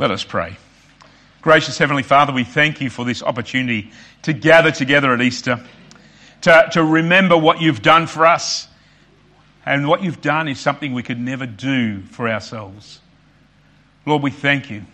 Let 0.00 0.10
us 0.10 0.24
pray. 0.24 0.56
Gracious 1.42 1.76
Heavenly 1.76 2.02
Father, 2.02 2.32
we 2.32 2.42
thank 2.42 2.80
you 2.80 2.88
for 2.88 3.04
this 3.04 3.22
opportunity 3.22 3.92
to 4.22 4.32
gather 4.32 4.70
together 4.70 5.12
at 5.12 5.20
Easter, 5.20 5.62
to, 6.40 6.70
to 6.72 6.82
remember 6.82 7.36
what 7.36 7.60
you've 7.60 7.82
done 7.82 8.06
for 8.06 8.24
us. 8.24 8.66
And 9.66 9.86
what 9.86 10.02
you've 10.02 10.22
done 10.22 10.48
is 10.48 10.58
something 10.58 10.94
we 10.94 11.02
could 11.02 11.20
never 11.20 11.44
do 11.44 12.00
for 12.00 12.26
ourselves. 12.30 12.98
Lord, 14.06 14.22
we 14.22 14.30
thank 14.30 14.70
you. 14.70 14.84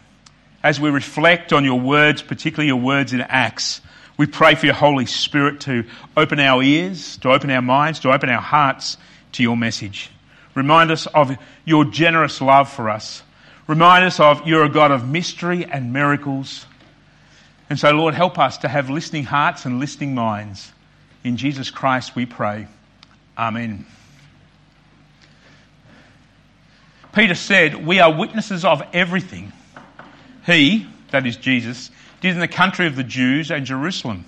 As 0.61 0.81
we 0.81 0.91
reflect 0.91 1.53
on 1.53 1.65
your 1.65 1.79
words, 1.79 2.21
particularly 2.21 2.67
your 2.67 2.81
words 2.81 3.13
in 3.13 3.21
Acts, 3.21 3.81
we 4.17 4.27
pray 4.27 4.57
for 4.57 4.67
your 4.67 4.75
Holy 4.75 5.07
Spirit 5.07 5.61
to 5.61 5.85
open 6.17 6.41
our 6.41 6.61
ears, 6.65 7.17
to 7.19 7.31
open 7.31 7.49
our 7.51 7.63
minds, 7.63 8.01
to 8.01 8.11
open 8.11 8.29
our 8.29 8.43
hearts 8.43 8.97
to 9.35 9.45
your 9.45 9.57
message. 9.57 10.11
Remind 10.57 10.91
us 10.91 11.07
of 11.07 11.37
your 11.65 11.85
generous 11.85 12.41
love 12.41 12.69
for 12.69 12.91
us. 12.91 13.23
Remind 13.67 14.05
us 14.05 14.21
of 14.21 14.47
you're 14.47 14.65
a 14.65 14.69
God 14.69 14.91
of 14.93 15.09
mystery 15.09 15.65
and 15.65 15.93
miracles. 15.93 16.67
And 17.69 17.79
so, 17.79 17.91
Lord, 17.91 18.15
help 18.15 18.39
us 18.39 18.59
to 18.59 18.69
have 18.69 18.91
listening 18.91 19.25
hearts 19.25 19.65
and 19.65 19.81
listening 19.81 20.15
minds. 20.15 20.73
In 21.25 21.37
Jesus 21.37 21.71
Christ 21.71 22.15
we 22.15 22.27
pray. 22.27 22.69
Amen. 23.37 23.87
Peter 27.13 27.35
said, 27.35 27.87
We 27.87 27.99
are 27.99 28.13
witnesses 28.13 28.65
of 28.65 28.83
everything. 28.93 29.53
He, 30.45 30.87
that 31.11 31.27
is 31.27 31.37
Jesus, 31.37 31.91
did 32.21 32.35
in 32.35 32.41
the 32.41 32.49
country 32.49 32.87
of 32.87 32.95
the 32.95 33.03
Jews 33.03 33.51
and 33.51 33.67
Jerusalem. 33.67 34.25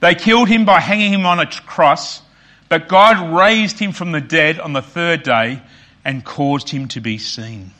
They 0.00 0.14
killed 0.14 0.48
him 0.48 0.64
by 0.64 0.80
hanging 0.80 1.12
him 1.12 1.26
on 1.26 1.40
a 1.40 1.46
cross, 1.46 2.22
but 2.68 2.88
God 2.88 3.36
raised 3.36 3.78
him 3.78 3.92
from 3.92 4.12
the 4.12 4.20
dead 4.20 4.58
on 4.58 4.72
the 4.72 4.82
third 4.82 5.22
day 5.22 5.60
and 6.04 6.24
caused 6.24 6.70
him 6.70 6.88
to 6.88 7.00
be 7.00 7.18
seen. 7.18 7.72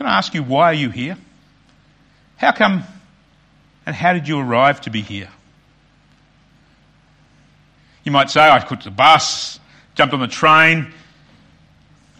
Can 0.00 0.06
I 0.06 0.16
ask 0.16 0.32
you, 0.32 0.42
why 0.42 0.70
are 0.70 0.72
you 0.72 0.88
here? 0.88 1.18
How 2.38 2.52
come 2.52 2.84
and 3.84 3.94
how 3.94 4.14
did 4.14 4.26
you 4.26 4.40
arrive 4.40 4.80
to 4.82 4.90
be 4.90 5.02
here? 5.02 5.28
You 8.02 8.10
might 8.10 8.30
say, 8.30 8.40
I 8.50 8.60
took 8.60 8.82
the 8.82 8.90
bus, 8.90 9.60
jumped 9.94 10.14
on 10.14 10.20
the 10.20 10.26
train. 10.26 10.90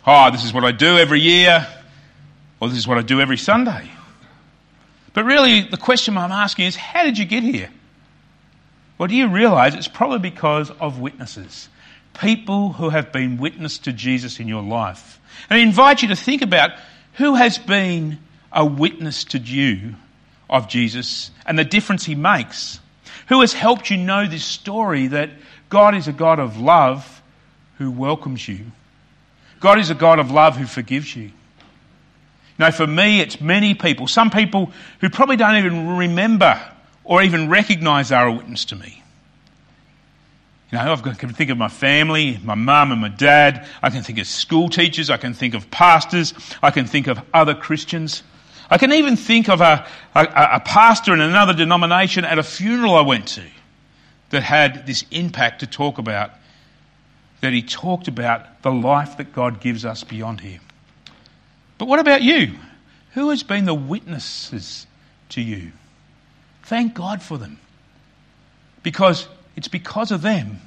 Oh, 0.07 0.31
this 0.31 0.45
is 0.45 0.53
what 0.53 0.63
I 0.63 0.73
do 0.73 0.99
every 0.99 1.23
year, 1.23 1.67
or 2.61 2.69
this 2.69 2.77
is 2.77 2.87
what 2.87 2.99
I 2.99 3.01
do 3.01 3.19
every 3.19 3.39
Sunday. 3.39 3.91
But 5.15 5.25
really, 5.25 5.63
the 5.63 5.79
question 5.79 6.19
I'm 6.19 6.33
asking 6.33 6.67
is 6.67 6.77
how 6.77 7.05
did 7.05 7.17
you 7.17 7.25
get 7.25 7.43
here? 7.43 7.71
Well, 8.99 9.07
do 9.07 9.17
you 9.17 9.29
realize 9.29 9.75
it's 9.75 9.89
probably 9.89 10.19
because 10.19 10.71
of 10.71 11.01
witnesses? 11.01 11.71
People 12.21 12.75
who 12.75 12.91
have 12.91 13.11
been 13.11 13.39
witness 13.39 13.79
to 13.79 13.93
Jesus 13.95 14.39
in 14.39 14.49
your 14.49 14.63
life. 14.63 15.19
And 15.49 15.59
I 15.59 15.63
invite 15.63 16.03
you 16.03 16.09
to 16.09 16.17
think 16.17 16.43
about 16.43 16.73
who 17.21 17.35
has 17.35 17.59
been 17.59 18.19
a 18.51 18.65
witness 18.65 19.25
to 19.25 19.39
you 19.39 19.95
of 20.49 20.69
Jesus 20.69 21.31
and 21.45 21.59
the 21.59 21.67
difference 21.67 22.07
he 22.07 22.15
makes. 22.15 22.81
Who 23.29 23.43
has 23.43 23.53
helped 23.53 23.91
you 23.91 23.99
know 23.99 24.27
this 24.27 24.43
story 24.43 25.09
that 25.09 25.29
God 25.69 25.95
is 25.95 26.09
a 26.09 26.13
God 26.13 26.39
of 26.39 26.59
love 26.59 27.23
who 27.77 27.91
welcomes 27.91 28.49
you? 28.49 28.61
God 29.61 29.79
is 29.79 29.91
a 29.91 29.95
God 29.95 30.19
of 30.19 30.31
love 30.31 30.57
who 30.57 30.65
forgives 30.65 31.15
you. 31.15 31.31
Now, 32.59 32.71
for 32.71 32.87
me, 32.87 33.21
it's 33.21 33.39
many 33.39 33.75
people, 33.75 34.07
some 34.07 34.31
people 34.31 34.73
who 35.03 35.11
probably 35.11 35.37
don't 35.37 35.57
even 35.57 35.99
remember 35.99 36.59
or 37.05 37.23
even 37.23 37.51
recognize 37.51 38.11
are 38.13 38.29
a 38.29 38.33
witness 38.33 38.65
to 38.67 38.77
me. 38.77 39.00
You 40.73 40.79
know, 40.79 40.93
I 40.93 41.15
can 41.15 41.35
think 41.35 41.51
of 41.51 41.59
my 41.59 41.69
family, 41.69 42.39
my 42.45 42.55
mum 42.55 42.93
and 42.93 43.01
my 43.01 43.09
dad. 43.09 43.67
I 43.83 43.91
can 43.91 44.05
think 44.05 44.19
of 44.21 44.27
school 44.27 44.69
teachers. 44.69 45.11
I 45.11 45.17
can 45.17 45.35
think 45.35 45.55
of 45.55 45.69
pastors. 45.71 46.33
I 46.63 46.71
can 46.71 46.87
think 46.87 47.09
of 47.09 47.21
other 47.35 47.55
Christians. 47.55 48.23
I 48.71 48.79
can 48.79 48.93
even 48.93 49.17
think 49.17 49.49
of 49.49 49.61
a, 49.61 49.85
a, 50.15 50.25
a 50.25 50.61
pastor 50.61 51.13
in 51.13 51.21
another 51.21 51.55
denomination 51.55 52.25
at 52.25 52.39
a 52.39 52.45
funeral 52.45 52.95
I 52.95 53.01
went 53.01 53.27
to 53.29 53.43
that 54.31 54.45
had 54.45 54.87
this 54.87 55.05
impact 55.11 55.61
to 55.61 55.67
talk 55.67 55.99
about, 55.99 56.31
that 57.41 57.53
he 57.53 57.63
talked 57.63 58.07
about 58.07 58.63
the 58.63 58.71
life 58.71 59.17
that 59.17 59.33
God 59.33 59.61
gives 59.61 59.85
us 59.85 60.05
beyond 60.05 60.41
here. 60.41 60.61
But 61.79 61.89
what 61.89 61.99
about 61.99 62.23
you? 62.23 62.55
Who 63.15 63.31
has 63.31 63.43
been 63.43 63.65
the 63.65 63.75
witnesses 63.75 64.87
to 65.31 65.41
you? 65.41 65.73
Thank 66.63 66.95
God 66.95 67.23
for 67.23 67.39
them. 67.39 67.59
Because 68.85 69.27
it's 69.57 69.67
because 69.67 70.13
of 70.13 70.23
them 70.23 70.61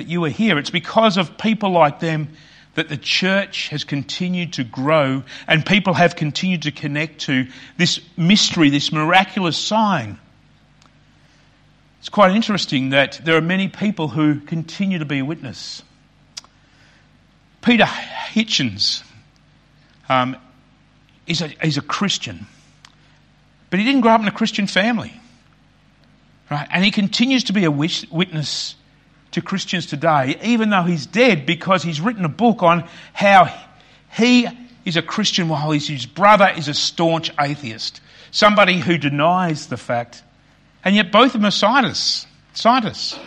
that 0.00 0.08
you 0.08 0.24
are 0.24 0.30
here. 0.30 0.58
It's 0.58 0.70
because 0.70 1.18
of 1.18 1.36
people 1.36 1.72
like 1.72 2.00
them 2.00 2.30
that 2.74 2.88
the 2.88 2.96
church 2.96 3.68
has 3.68 3.84
continued 3.84 4.54
to 4.54 4.64
grow 4.64 5.22
and 5.46 5.66
people 5.66 5.92
have 5.92 6.16
continued 6.16 6.62
to 6.62 6.70
connect 6.70 7.20
to 7.22 7.46
this 7.76 8.00
mystery, 8.16 8.70
this 8.70 8.92
miraculous 8.92 9.58
sign. 9.58 10.18
It's 11.98 12.08
quite 12.08 12.34
interesting 12.34 12.90
that 12.90 13.20
there 13.22 13.36
are 13.36 13.42
many 13.42 13.68
people 13.68 14.08
who 14.08 14.40
continue 14.40 15.00
to 15.00 15.04
be 15.04 15.18
a 15.18 15.24
witness. 15.24 15.82
Peter 17.60 17.84
Hitchens 17.84 19.04
um, 20.08 20.34
he's, 21.26 21.42
a, 21.42 21.50
a 21.62 21.82
Christian. 21.82 22.46
But 23.68 23.80
he 23.80 23.84
didn't 23.84 24.00
grow 24.00 24.12
up 24.12 24.22
in 24.22 24.28
a 24.28 24.32
Christian 24.32 24.66
family. 24.66 25.12
Right? 26.50 26.66
And 26.70 26.82
he 26.82 26.90
continues 26.90 27.44
to 27.44 27.52
be 27.52 27.64
a 27.64 27.70
witness 27.70 28.76
to 29.32 29.42
Christians 29.42 29.86
today, 29.86 30.38
even 30.42 30.70
though 30.70 30.82
he's 30.82 31.06
dead, 31.06 31.46
because 31.46 31.82
he's 31.82 32.00
written 32.00 32.24
a 32.24 32.28
book 32.28 32.62
on 32.62 32.88
how 33.12 33.52
he 34.12 34.46
is 34.84 34.96
a 34.96 35.02
Christian 35.02 35.48
while 35.48 35.70
his 35.70 36.06
brother 36.06 36.52
is 36.56 36.68
a 36.68 36.74
staunch 36.74 37.30
atheist. 37.38 38.00
Somebody 38.30 38.78
who 38.78 38.98
denies 38.98 39.66
the 39.66 39.76
fact. 39.76 40.22
And 40.84 40.96
yet 40.96 41.12
both 41.12 41.34
of 41.34 41.40
them 41.40 41.44
are 41.44 41.50
scientists. 41.50 42.26
scientists. 42.54 43.18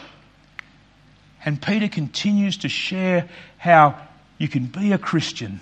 And 1.45 1.61
Peter 1.61 1.87
continues 1.87 2.57
to 2.57 2.69
share 2.69 3.29
how 3.57 3.97
you 4.37 4.47
can 4.47 4.65
be 4.65 4.91
a 4.91 4.97
Christian 4.97 5.59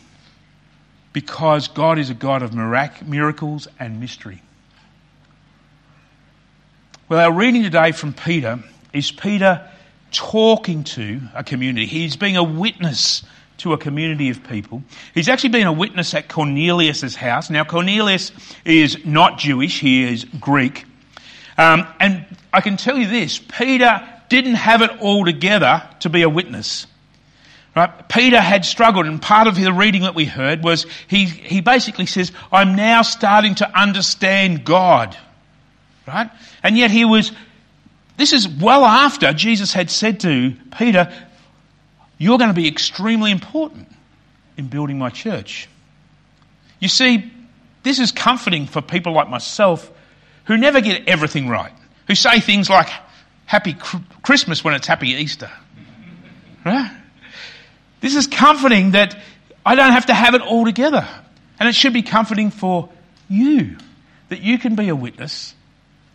because 1.13 1.67
God 1.67 1.99
is 1.99 2.09
a 2.09 2.13
God 2.13 2.41
of 2.41 2.53
mirac- 2.53 3.05
miracles 3.05 3.67
and 3.79 3.99
mystery. 3.99 4.41
Well, 7.09 7.19
our 7.19 7.33
reading 7.33 7.63
today 7.63 7.91
from 7.91 8.13
Peter 8.13 8.59
is 8.93 9.11
Peter 9.11 9.67
talking 10.11 10.83
to 10.83 11.21
a 11.33 11.43
community. 11.43 11.85
He's 11.85 12.15
being 12.15 12.37
a 12.37 12.43
witness 12.43 13.23
to 13.59 13.73
a 13.73 13.77
community 13.77 14.29
of 14.29 14.43
people. 14.43 14.83
He's 15.13 15.29
actually 15.29 15.49
been 15.49 15.67
a 15.67 15.73
witness 15.73 16.13
at 16.13 16.27
Cornelius' 16.27 17.15
house. 17.15 17.49
Now, 17.49 17.63
Cornelius 17.63 18.31
is 18.65 19.05
not 19.05 19.37
Jewish, 19.37 19.79
he 19.79 20.03
is 20.03 20.25
Greek. 20.39 20.85
Um, 21.57 21.87
and 21.99 22.25
I 22.51 22.61
can 22.61 22.77
tell 22.77 22.97
you 22.97 23.07
this 23.07 23.39
Peter 23.39 24.01
didn't 24.29 24.55
have 24.55 24.81
it 24.81 24.91
all 24.99 25.25
together 25.25 25.87
to 25.99 26.09
be 26.09 26.23
a 26.23 26.29
witness. 26.29 26.87
Right? 27.75 28.09
Peter 28.09 28.39
had 28.41 28.65
struggled, 28.65 29.05
and 29.05 29.21
part 29.21 29.47
of 29.47 29.55
the 29.55 29.71
reading 29.71 30.01
that 30.01 30.15
we 30.15 30.25
heard 30.25 30.63
was 30.63 30.85
he, 31.07 31.25
he 31.25 31.61
basically 31.61 32.05
says, 32.05 32.31
I'm 32.51 32.75
now 32.75 33.01
starting 33.01 33.55
to 33.55 33.79
understand 33.79 34.65
God. 34.65 35.15
Right? 36.05 36.29
And 36.63 36.77
yet 36.77 36.91
he 36.91 37.05
was, 37.05 37.31
this 38.21 38.33
is 38.33 38.47
well 38.47 38.85
after 38.85 39.33
Jesus 39.33 39.73
had 39.73 39.89
said 39.89 40.19
to 40.19 40.53
Peter, 40.77 41.11
You're 42.19 42.37
going 42.37 42.51
to 42.51 42.55
be 42.55 42.67
extremely 42.67 43.31
important 43.31 43.91
in 44.57 44.67
building 44.67 44.99
my 44.99 45.09
church. 45.09 45.67
You 46.79 46.87
see, 46.87 47.31
this 47.81 47.97
is 47.97 48.11
comforting 48.11 48.67
for 48.67 48.79
people 48.79 49.13
like 49.13 49.27
myself 49.27 49.89
who 50.45 50.55
never 50.55 50.81
get 50.81 51.07
everything 51.07 51.49
right, 51.49 51.71
who 52.07 52.13
say 52.13 52.39
things 52.39 52.69
like, 52.69 52.89
Happy 53.47 53.75
Christmas 54.21 54.63
when 54.63 54.75
it's 54.75 54.87
Happy 54.87 55.09
Easter. 55.09 55.49
Right? 56.63 56.95
This 58.01 58.15
is 58.15 58.27
comforting 58.27 58.91
that 58.91 59.19
I 59.65 59.73
don't 59.73 59.93
have 59.93 60.05
to 60.05 60.13
have 60.13 60.35
it 60.35 60.41
all 60.41 60.63
together. 60.63 61.07
And 61.59 61.67
it 61.67 61.73
should 61.73 61.93
be 61.93 62.03
comforting 62.03 62.51
for 62.51 62.89
you 63.27 63.77
that 64.29 64.41
you 64.41 64.59
can 64.59 64.75
be 64.75 64.89
a 64.89 64.95
witness 64.95 65.55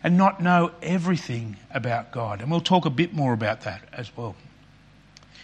and 0.07 0.15
not 0.15 0.39
know 0.41 0.71
everything 0.81 1.57
about 1.69 2.13
God. 2.13 2.39
And 2.39 2.49
we'll 2.49 2.61
talk 2.61 2.85
a 2.85 2.89
bit 2.89 3.13
more 3.13 3.33
about 3.33 3.63
that 3.63 3.81
as 3.91 4.09
well. 4.15 4.37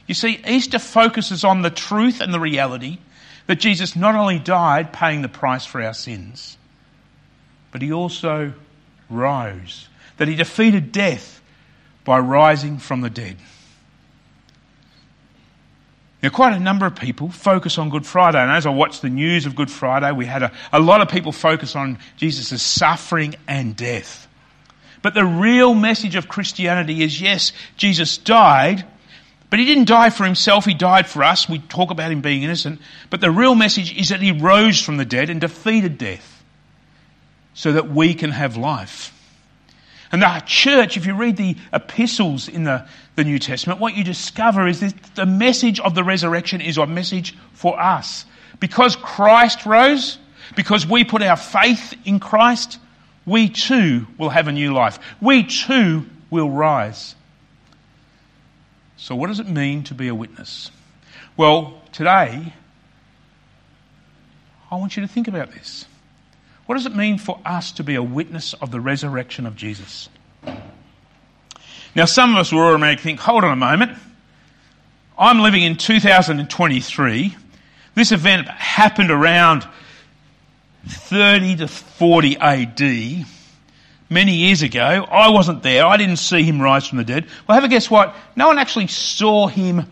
You 0.07 0.13
see, 0.15 0.39
Easter 0.47 0.79
focuses 0.79 1.43
on 1.43 1.63
the 1.63 1.69
truth 1.69 2.21
and 2.21 2.33
the 2.33 2.39
reality 2.39 2.99
that 3.47 3.59
Jesus 3.59 3.93
not 3.93 4.15
only 4.15 4.39
died 4.39 4.93
paying 4.93 5.21
the 5.21 5.27
price 5.27 5.65
for 5.65 5.81
our 5.81 5.93
sins, 5.93 6.57
but 7.73 7.81
he 7.81 7.91
also 7.91 8.53
rose, 9.09 9.89
that 10.15 10.29
he 10.29 10.35
defeated 10.35 10.93
death 10.93 11.41
by 12.05 12.19
rising 12.19 12.77
from 12.77 13.01
the 13.01 13.09
dead. 13.09 13.35
Now, 16.21 16.29
quite 16.29 16.53
a 16.53 16.59
number 16.61 16.85
of 16.85 16.95
people 16.95 17.27
focus 17.27 17.77
on 17.77 17.89
Good 17.89 18.05
Friday. 18.05 18.41
And 18.41 18.49
as 18.49 18.65
I 18.65 18.69
watched 18.69 19.01
the 19.01 19.09
news 19.09 19.45
of 19.45 19.57
Good 19.57 19.69
Friday, 19.69 20.13
we 20.13 20.25
had 20.25 20.41
a, 20.41 20.53
a 20.71 20.79
lot 20.79 21.01
of 21.01 21.09
people 21.09 21.33
focus 21.33 21.75
on 21.75 21.99
Jesus' 22.15 22.63
suffering 22.63 23.35
and 23.45 23.75
death. 23.75 24.29
But 25.03 25.13
the 25.13 25.25
real 25.25 25.75
message 25.75 26.15
of 26.15 26.27
Christianity 26.27 27.03
is 27.03 27.21
yes, 27.21 27.51
Jesus 27.77 28.17
died, 28.17 28.85
But 29.51 29.59
he 29.59 29.65
didn't 29.65 29.85
die 29.87 30.09
for 30.09 30.23
himself, 30.23 30.65
he 30.65 30.73
died 30.73 31.07
for 31.07 31.23
us. 31.23 31.47
We 31.47 31.59
talk 31.59 31.91
about 31.91 32.11
him 32.11 32.21
being 32.21 32.41
innocent. 32.41 32.81
But 33.11 33.21
the 33.21 33.29
real 33.29 33.53
message 33.53 33.95
is 33.95 34.09
that 34.09 34.19
he 34.19 34.31
rose 34.31 34.81
from 34.81 34.97
the 34.97 35.05
dead 35.05 35.29
and 35.29 35.39
defeated 35.39 35.99
death 35.99 36.43
so 37.53 37.73
that 37.73 37.87
we 37.87 38.15
can 38.15 38.31
have 38.31 38.57
life. 38.57 39.11
And 40.11 40.23
the 40.23 40.43
church, 40.47 40.97
if 40.97 41.05
you 41.05 41.13
read 41.13 41.37
the 41.37 41.55
epistles 41.71 42.47
in 42.47 42.63
the, 42.63 42.87
the 43.15 43.23
New 43.23 43.37
Testament, 43.37 43.79
what 43.79 43.95
you 43.95 44.03
discover 44.03 44.67
is 44.67 44.79
that 44.79 44.95
the 45.13 45.27
message 45.27 45.79
of 45.79 45.93
the 45.93 46.03
resurrection 46.03 46.59
is 46.59 46.79
a 46.79 46.87
message 46.87 47.35
for 47.53 47.79
us. 47.79 48.25
Because 48.59 48.95
Christ 48.95 49.67
rose, 49.67 50.17
because 50.55 50.87
we 50.87 51.03
put 51.03 51.21
our 51.21 51.37
faith 51.37 51.93
in 52.05 52.19
Christ, 52.19 52.79
we 53.25 53.49
too 53.49 54.07
will 54.17 54.29
have 54.29 54.47
a 54.47 54.51
new 54.51 54.73
life. 54.73 54.99
We 55.21 55.43
too 55.43 56.05
will 56.29 56.49
rise. 56.49 57.15
So, 58.97 59.15
what 59.15 59.27
does 59.27 59.39
it 59.39 59.47
mean 59.47 59.83
to 59.85 59.93
be 59.93 60.07
a 60.07 60.15
witness? 60.15 60.71
Well, 61.35 61.81
today, 61.91 62.53
I 64.71 64.75
want 64.75 64.95
you 64.95 65.01
to 65.01 65.07
think 65.07 65.27
about 65.27 65.51
this. 65.51 65.85
What 66.65 66.75
does 66.75 66.85
it 66.85 66.95
mean 66.95 67.17
for 67.17 67.39
us 67.45 67.71
to 67.73 67.83
be 67.83 67.95
a 67.95 68.03
witness 68.03 68.53
of 68.53 68.71
the 68.71 68.79
resurrection 68.79 69.45
of 69.45 69.55
Jesus? 69.55 70.09
Now, 71.95 72.05
some 72.05 72.31
of 72.31 72.37
us 72.37 72.51
will 72.51 72.61
automatically 72.61 73.03
think, 73.03 73.19
hold 73.19 73.43
on 73.43 73.51
a 73.51 73.55
moment. 73.55 73.97
I'm 75.17 75.39
living 75.39 75.61
in 75.61 75.77
2023. 75.77 77.35
This 77.93 78.11
event 78.11 78.47
happened 78.47 79.11
around 79.11 79.67
30 80.87 81.57
to 81.57 81.67
40 81.67 82.37
AD, 82.37 83.25
many 84.09 84.33
years 84.33 84.61
ago. 84.61 84.79
I 85.09 85.29
wasn't 85.29 85.63
there. 85.63 85.85
I 85.85 85.97
didn't 85.97 86.17
see 86.17 86.43
him 86.43 86.61
rise 86.61 86.87
from 86.87 86.97
the 86.97 87.03
dead. 87.03 87.25
Well, 87.47 87.55
have 87.55 87.63
a 87.63 87.67
guess 87.67 87.89
what? 87.89 88.15
No 88.35 88.47
one 88.47 88.59
actually 88.59 88.87
saw 88.87 89.47
him 89.47 89.85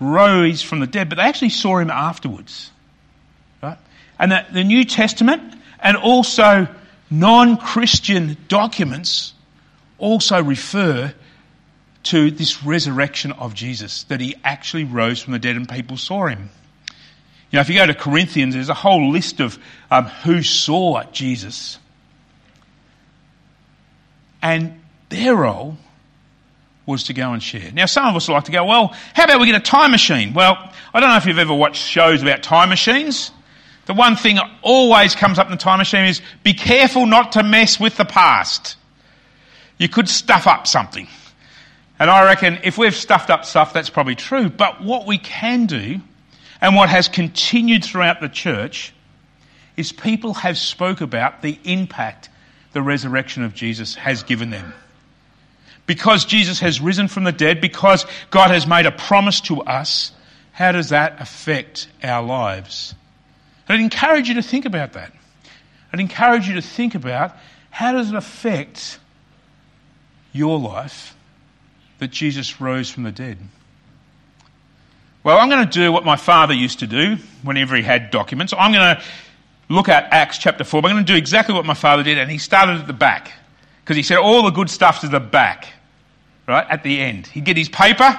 rise 0.00 0.62
from 0.62 0.80
the 0.80 0.86
dead, 0.86 1.08
but 1.08 1.16
they 1.16 1.22
actually 1.22 1.50
saw 1.50 1.78
him 1.78 1.90
afterwards. 1.90 2.70
Right? 3.62 3.78
And 4.18 4.32
the, 4.32 4.46
the 4.52 4.64
New 4.64 4.84
Testament 4.84 5.42
and 5.78 5.96
also 5.96 6.68
non-Christian 7.10 8.36
documents 8.48 9.34
also 9.98 10.42
refer 10.42 11.12
to 12.02 12.30
this 12.30 12.64
resurrection 12.64 13.32
of 13.32 13.54
Jesus, 13.54 14.04
that 14.04 14.20
he 14.20 14.34
actually 14.42 14.84
rose 14.84 15.20
from 15.20 15.34
the 15.34 15.38
dead 15.38 15.56
and 15.56 15.68
people 15.68 15.98
saw 15.98 16.26
him. 16.26 16.48
You 17.50 17.56
know, 17.56 17.60
if 17.62 17.68
you 17.68 17.74
go 17.74 17.86
to 17.86 17.94
Corinthians, 17.94 18.54
there's 18.54 18.68
a 18.68 18.74
whole 18.74 19.10
list 19.10 19.40
of 19.40 19.58
um, 19.90 20.04
who 20.06 20.42
saw 20.42 21.02
Jesus. 21.12 21.78
And 24.40 24.80
their 25.08 25.34
role 25.34 25.76
was 26.86 27.04
to 27.04 27.12
go 27.12 27.32
and 27.32 27.42
share. 27.42 27.72
Now, 27.72 27.86
some 27.86 28.06
of 28.06 28.16
us 28.16 28.28
like 28.28 28.44
to 28.44 28.52
go, 28.52 28.64
well, 28.64 28.94
how 29.14 29.24
about 29.24 29.40
we 29.40 29.46
get 29.46 29.56
a 29.56 29.60
time 29.60 29.90
machine? 29.90 30.32
Well, 30.32 30.56
I 30.94 31.00
don't 31.00 31.10
know 31.10 31.16
if 31.16 31.26
you've 31.26 31.38
ever 31.38 31.54
watched 31.54 31.82
shows 31.82 32.22
about 32.22 32.42
time 32.42 32.68
machines. 32.68 33.32
The 33.86 33.94
one 33.94 34.14
thing 34.14 34.36
that 34.36 34.50
always 34.62 35.16
comes 35.16 35.38
up 35.38 35.46
in 35.46 35.50
the 35.50 35.58
time 35.58 35.78
machine 35.78 36.06
is 36.06 36.22
be 36.44 36.54
careful 36.54 37.06
not 37.06 37.32
to 37.32 37.42
mess 37.42 37.80
with 37.80 37.96
the 37.96 38.04
past. 38.04 38.76
You 39.78 39.88
could 39.88 40.08
stuff 40.08 40.46
up 40.46 40.66
something. 40.66 41.08
And 41.98 42.08
I 42.08 42.24
reckon 42.24 42.60
if 42.62 42.78
we've 42.78 42.94
stuffed 42.94 43.30
up 43.30 43.44
stuff, 43.44 43.72
that's 43.72 43.90
probably 43.90 44.14
true. 44.14 44.48
But 44.48 44.82
what 44.82 45.06
we 45.06 45.18
can 45.18 45.66
do 45.66 46.00
and 46.60 46.76
what 46.76 46.88
has 46.88 47.08
continued 47.08 47.84
throughout 47.84 48.20
the 48.20 48.28
church 48.28 48.92
is 49.76 49.92
people 49.92 50.34
have 50.34 50.58
spoke 50.58 51.00
about 51.00 51.42
the 51.42 51.58
impact 51.64 52.28
the 52.72 52.82
resurrection 52.82 53.42
of 53.42 53.54
Jesus 53.54 53.94
has 53.94 54.22
given 54.22 54.50
them. 54.50 54.72
Because 55.86 56.24
Jesus 56.24 56.60
has 56.60 56.80
risen 56.80 57.08
from 57.08 57.24
the 57.24 57.32
dead, 57.32 57.60
because 57.60 58.06
God 58.30 58.50
has 58.50 58.66
made 58.66 58.86
a 58.86 58.92
promise 58.92 59.40
to 59.42 59.62
us, 59.62 60.12
how 60.52 60.72
does 60.72 60.90
that 60.90 61.20
affect 61.20 61.88
our 62.02 62.22
lives? 62.22 62.94
I'd 63.68 63.80
encourage 63.80 64.28
you 64.28 64.34
to 64.34 64.42
think 64.42 64.66
about 64.66 64.92
that. 64.92 65.12
I'd 65.92 66.00
encourage 66.00 66.46
you 66.46 66.54
to 66.54 66.62
think 66.62 66.94
about 66.94 67.36
how 67.70 67.92
does 67.92 68.10
it 68.10 68.14
affect 68.14 68.98
your 70.32 70.58
life 70.58 71.16
that 71.98 72.10
Jesus 72.10 72.60
rose 72.60 72.90
from 72.90 73.02
the 73.04 73.12
dead? 73.12 73.38
Well, 75.22 75.38
I'm 75.38 75.50
going 75.50 75.68
to 75.68 75.70
do 75.70 75.92
what 75.92 76.04
my 76.04 76.16
father 76.16 76.54
used 76.54 76.78
to 76.78 76.86
do 76.86 77.16
whenever 77.42 77.76
he 77.76 77.82
had 77.82 78.10
documents. 78.10 78.54
I'm 78.56 78.72
going 78.72 78.96
to 78.96 79.02
look 79.68 79.90
at 79.90 80.12
Acts 80.12 80.38
chapter 80.38 80.64
4. 80.64 80.78
I'm 80.78 80.82
going 80.94 81.04
to 81.04 81.12
do 81.12 81.16
exactly 81.16 81.54
what 81.54 81.66
my 81.66 81.74
father 81.74 82.02
did, 82.02 82.16
and 82.16 82.30
he 82.30 82.38
started 82.38 82.78
at 82.78 82.86
the 82.86 82.94
back. 82.94 83.32
Because 83.84 83.96
he 83.96 84.02
said 84.02 84.16
all 84.18 84.42
the 84.44 84.50
good 84.50 84.70
stuff's 84.70 85.04
at 85.04 85.10
the 85.10 85.20
back, 85.20 85.72
right? 86.48 86.66
At 86.70 86.82
the 86.82 87.00
end. 87.00 87.26
He'd 87.26 87.44
get 87.44 87.56
his 87.56 87.68
paper 87.68 88.18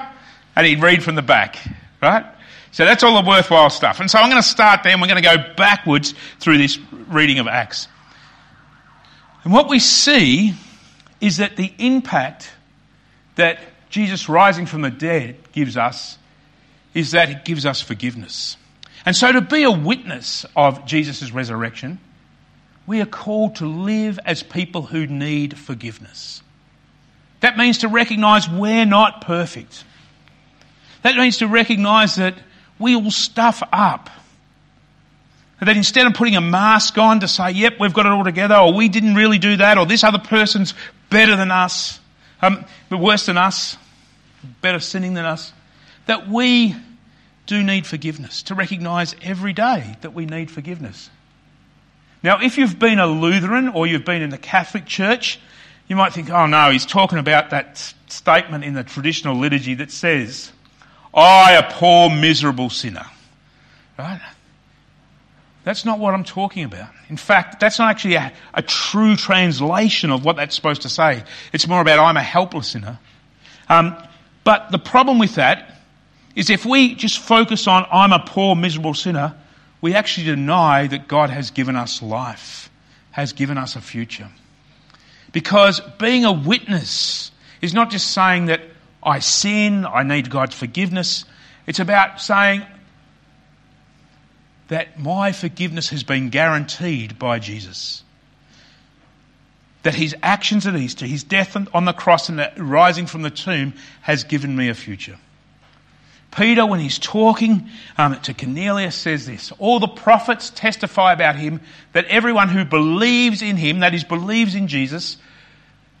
and 0.54 0.66
he'd 0.66 0.82
read 0.82 1.02
from 1.02 1.14
the 1.14 1.22
back, 1.22 1.56
right? 2.00 2.24
So 2.72 2.84
that's 2.84 3.02
all 3.02 3.20
the 3.20 3.28
worthwhile 3.28 3.70
stuff. 3.70 3.98
And 3.98 4.10
so 4.10 4.18
I'm 4.18 4.30
going 4.30 4.42
to 4.42 4.48
start 4.48 4.82
there 4.82 4.92
and 4.92 5.00
we're 5.00 5.08
going 5.08 5.22
to 5.22 5.36
go 5.36 5.54
backwards 5.56 6.14
through 6.40 6.58
this 6.58 6.78
reading 7.08 7.38
of 7.38 7.46
Acts. 7.46 7.88
And 9.44 9.52
what 9.52 9.68
we 9.68 9.78
see 9.78 10.54
is 11.20 11.38
that 11.38 11.56
the 11.56 11.72
impact 11.78 12.50
that 13.36 13.60
Jesus 13.88 14.28
rising 14.28 14.66
from 14.66 14.82
the 14.82 14.90
dead 14.90 15.36
gives 15.52 15.76
us 15.76 16.18
is 16.94 17.12
that 17.12 17.30
it 17.30 17.44
gives 17.44 17.66
us 17.66 17.80
forgiveness. 17.80 18.56
And 19.04 19.16
so, 19.16 19.32
to 19.32 19.40
be 19.40 19.64
a 19.64 19.70
witness 19.70 20.46
of 20.54 20.86
Jesus' 20.86 21.32
resurrection, 21.32 21.98
we 22.86 23.00
are 23.00 23.06
called 23.06 23.56
to 23.56 23.66
live 23.66 24.18
as 24.24 24.42
people 24.42 24.82
who 24.82 25.06
need 25.06 25.58
forgiveness. 25.58 26.42
That 27.40 27.56
means 27.56 27.78
to 27.78 27.88
recognize 27.88 28.48
we're 28.48 28.84
not 28.84 29.22
perfect. 29.22 29.84
That 31.02 31.16
means 31.16 31.38
to 31.38 31.48
recognize 31.48 32.16
that 32.16 32.34
we 32.78 32.94
all 32.94 33.10
stuff 33.10 33.62
up. 33.72 34.10
That 35.60 35.76
instead 35.76 36.06
of 36.06 36.14
putting 36.14 36.36
a 36.36 36.40
mask 36.40 36.98
on 36.98 37.20
to 37.20 37.28
say, 37.28 37.52
yep, 37.52 37.74
we've 37.78 37.94
got 37.94 38.06
it 38.06 38.12
all 38.12 38.24
together, 38.24 38.56
or 38.56 38.72
we 38.72 38.88
didn't 38.88 39.14
really 39.14 39.38
do 39.38 39.56
that, 39.56 39.78
or 39.78 39.86
this 39.86 40.02
other 40.02 40.18
person's 40.18 40.74
better 41.08 41.36
than 41.36 41.50
us, 41.50 42.00
um, 42.40 42.64
worse 42.90 43.26
than 43.26 43.38
us, 43.38 43.76
better 44.60 44.80
sinning 44.80 45.14
than 45.14 45.24
us, 45.24 45.52
that 46.06 46.28
we 46.28 46.76
do 47.46 47.62
need 47.62 47.86
forgiveness, 47.86 48.42
to 48.44 48.54
recognize 48.54 49.14
every 49.22 49.52
day 49.52 49.96
that 50.00 50.14
we 50.14 50.26
need 50.26 50.50
forgiveness. 50.50 51.10
Now, 52.22 52.40
if 52.40 52.56
you've 52.56 52.78
been 52.78 52.98
a 52.98 53.06
Lutheran 53.06 53.68
or 53.68 53.86
you've 53.86 54.04
been 54.04 54.22
in 54.22 54.30
the 54.30 54.38
Catholic 54.38 54.86
Church, 54.86 55.40
you 55.88 55.96
might 55.96 56.12
think, 56.12 56.30
oh 56.30 56.46
no, 56.46 56.70
he's 56.70 56.86
talking 56.86 57.18
about 57.18 57.50
that 57.50 57.94
statement 58.08 58.64
in 58.64 58.74
the 58.74 58.84
traditional 58.84 59.36
liturgy 59.36 59.74
that 59.74 59.90
says, 59.90 60.52
I, 61.12 61.54
a 61.54 61.70
poor, 61.72 62.10
miserable 62.10 62.70
sinner. 62.70 63.06
Right? 63.98 64.20
That's 65.64 65.84
not 65.84 65.98
what 65.98 66.14
I'm 66.14 66.24
talking 66.24 66.64
about. 66.64 66.88
In 67.08 67.16
fact, 67.16 67.60
that's 67.60 67.78
not 67.78 67.90
actually 67.90 68.14
a, 68.14 68.32
a, 68.54 68.62
true 68.62 69.16
translation 69.16 70.10
of 70.10 70.24
what 70.24 70.36
that's 70.36 70.56
supposed 70.56 70.82
to 70.82 70.88
say. 70.88 71.24
It's 71.52 71.68
more 71.68 71.80
about 71.80 71.98
I'm 72.00 72.16
a 72.16 72.22
helpless 72.22 72.68
sinner. 72.68 72.98
Um, 73.68 73.96
but 74.44 74.70
the 74.70 74.78
problem 74.78 75.18
with 75.18 75.36
that 75.36 75.81
is 76.34 76.50
if 76.50 76.64
we 76.64 76.94
just 76.94 77.18
focus 77.18 77.66
on 77.66 77.86
I'm 77.92 78.12
a 78.12 78.18
poor, 78.20 78.56
miserable 78.56 78.94
sinner, 78.94 79.34
we 79.80 79.94
actually 79.94 80.26
deny 80.26 80.86
that 80.86 81.08
God 81.08 81.30
has 81.30 81.50
given 81.50 81.76
us 81.76 82.02
life, 82.02 82.70
has 83.10 83.32
given 83.32 83.58
us 83.58 83.76
a 83.76 83.80
future. 83.80 84.28
Because 85.32 85.80
being 85.98 86.24
a 86.24 86.32
witness 86.32 87.32
is 87.60 87.74
not 87.74 87.90
just 87.90 88.12
saying 88.12 88.46
that 88.46 88.60
I 89.02 89.18
sin, 89.18 89.84
I 89.84 90.04
need 90.04 90.30
God's 90.30 90.54
forgiveness. 90.54 91.24
It's 91.66 91.80
about 91.80 92.20
saying 92.20 92.62
that 94.68 94.98
my 94.98 95.32
forgiveness 95.32 95.90
has 95.90 96.04
been 96.04 96.30
guaranteed 96.30 97.18
by 97.18 97.38
Jesus. 97.38 98.04
That 99.82 99.94
his 99.94 100.14
actions 100.22 100.66
at 100.66 100.76
Easter, 100.76 101.06
his 101.06 101.24
death 101.24 101.56
on 101.74 101.84
the 101.84 101.92
cross 101.92 102.28
and 102.28 102.38
the 102.38 102.52
rising 102.56 103.06
from 103.06 103.22
the 103.22 103.30
tomb 103.30 103.74
has 104.02 104.24
given 104.24 104.54
me 104.54 104.68
a 104.68 104.74
future. 104.74 105.18
Peter, 106.36 106.64
when 106.64 106.80
he's 106.80 106.98
talking 106.98 107.68
um, 107.98 108.18
to 108.22 108.32
Cornelius, 108.32 108.96
says 108.96 109.26
this 109.26 109.52
All 109.58 109.78
the 109.78 109.88
prophets 109.88 110.50
testify 110.50 111.12
about 111.12 111.36
him 111.36 111.60
that 111.92 112.06
everyone 112.06 112.48
who 112.48 112.64
believes 112.64 113.42
in 113.42 113.56
him, 113.56 113.80
that 113.80 113.94
is, 113.94 114.02
believes 114.02 114.54
in 114.54 114.66
Jesus, 114.66 115.18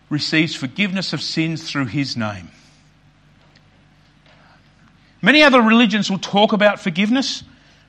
receives 0.08 0.54
forgiveness 0.54 1.12
of 1.12 1.20
sins 1.22 1.70
through 1.70 1.86
his 1.86 2.16
name. 2.16 2.50
Many 5.20 5.42
other 5.42 5.60
religions 5.60 6.10
will 6.10 6.18
talk 6.18 6.52
about 6.52 6.80
forgiveness, 6.80 7.44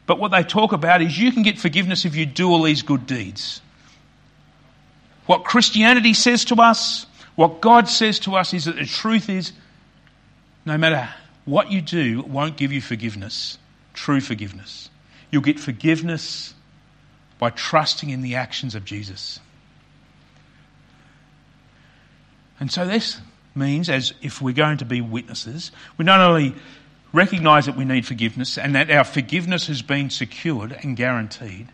but 0.05 0.19
what 0.19 0.31
they 0.31 0.43
talk 0.43 0.73
about 0.73 1.01
is 1.01 1.17
you 1.17 1.31
can 1.31 1.43
get 1.43 1.57
forgiveness 1.57 2.05
if 2.05 2.15
you 2.15 2.25
do 2.25 2.50
all 2.50 2.62
these 2.62 2.81
good 2.83 3.07
deeds. 3.07 3.62
What 5.25 5.45
Christianity 5.45 6.13
says 6.13 6.45
to 6.45 6.55
us, 6.55 7.05
what 7.35 7.62
God 7.62 7.88
says 7.88 8.19
to 8.19 8.35
us 8.35 8.53
is 8.53 8.65
that 8.65 8.75
the 8.75 8.85
truth 8.85 9.29
is 9.29 9.53
no 10.65 10.77
matter 10.77 11.09
what 11.45 11.71
you 11.71 11.81
do 11.81 12.21
won't 12.23 12.57
give 12.57 12.71
you 12.71 12.81
forgiveness, 12.81 13.57
true 13.93 14.21
forgiveness. 14.21 14.89
You'll 15.31 15.41
get 15.41 15.59
forgiveness 15.59 16.53
by 17.39 17.50
trusting 17.50 18.09
in 18.09 18.21
the 18.21 18.35
actions 18.35 18.75
of 18.75 18.85
Jesus. 18.85 19.39
And 22.59 22.71
so 22.71 22.85
this 22.85 23.19
means, 23.55 23.89
as 23.89 24.13
if 24.21 24.41
we're 24.41 24.53
going 24.53 24.77
to 24.77 24.85
be 24.85 25.01
witnesses, 25.01 25.71
we 25.97 26.05
not 26.05 26.21
only 26.21 26.55
recognize 27.12 27.65
that 27.67 27.77
we 27.77 27.85
need 27.85 28.05
forgiveness 28.05 28.57
and 28.57 28.75
that 28.75 28.89
our 28.89 29.03
forgiveness 29.03 29.67
has 29.67 29.81
been 29.81 30.09
secured 30.09 30.71
and 30.71 30.95
guaranteed. 30.97 31.67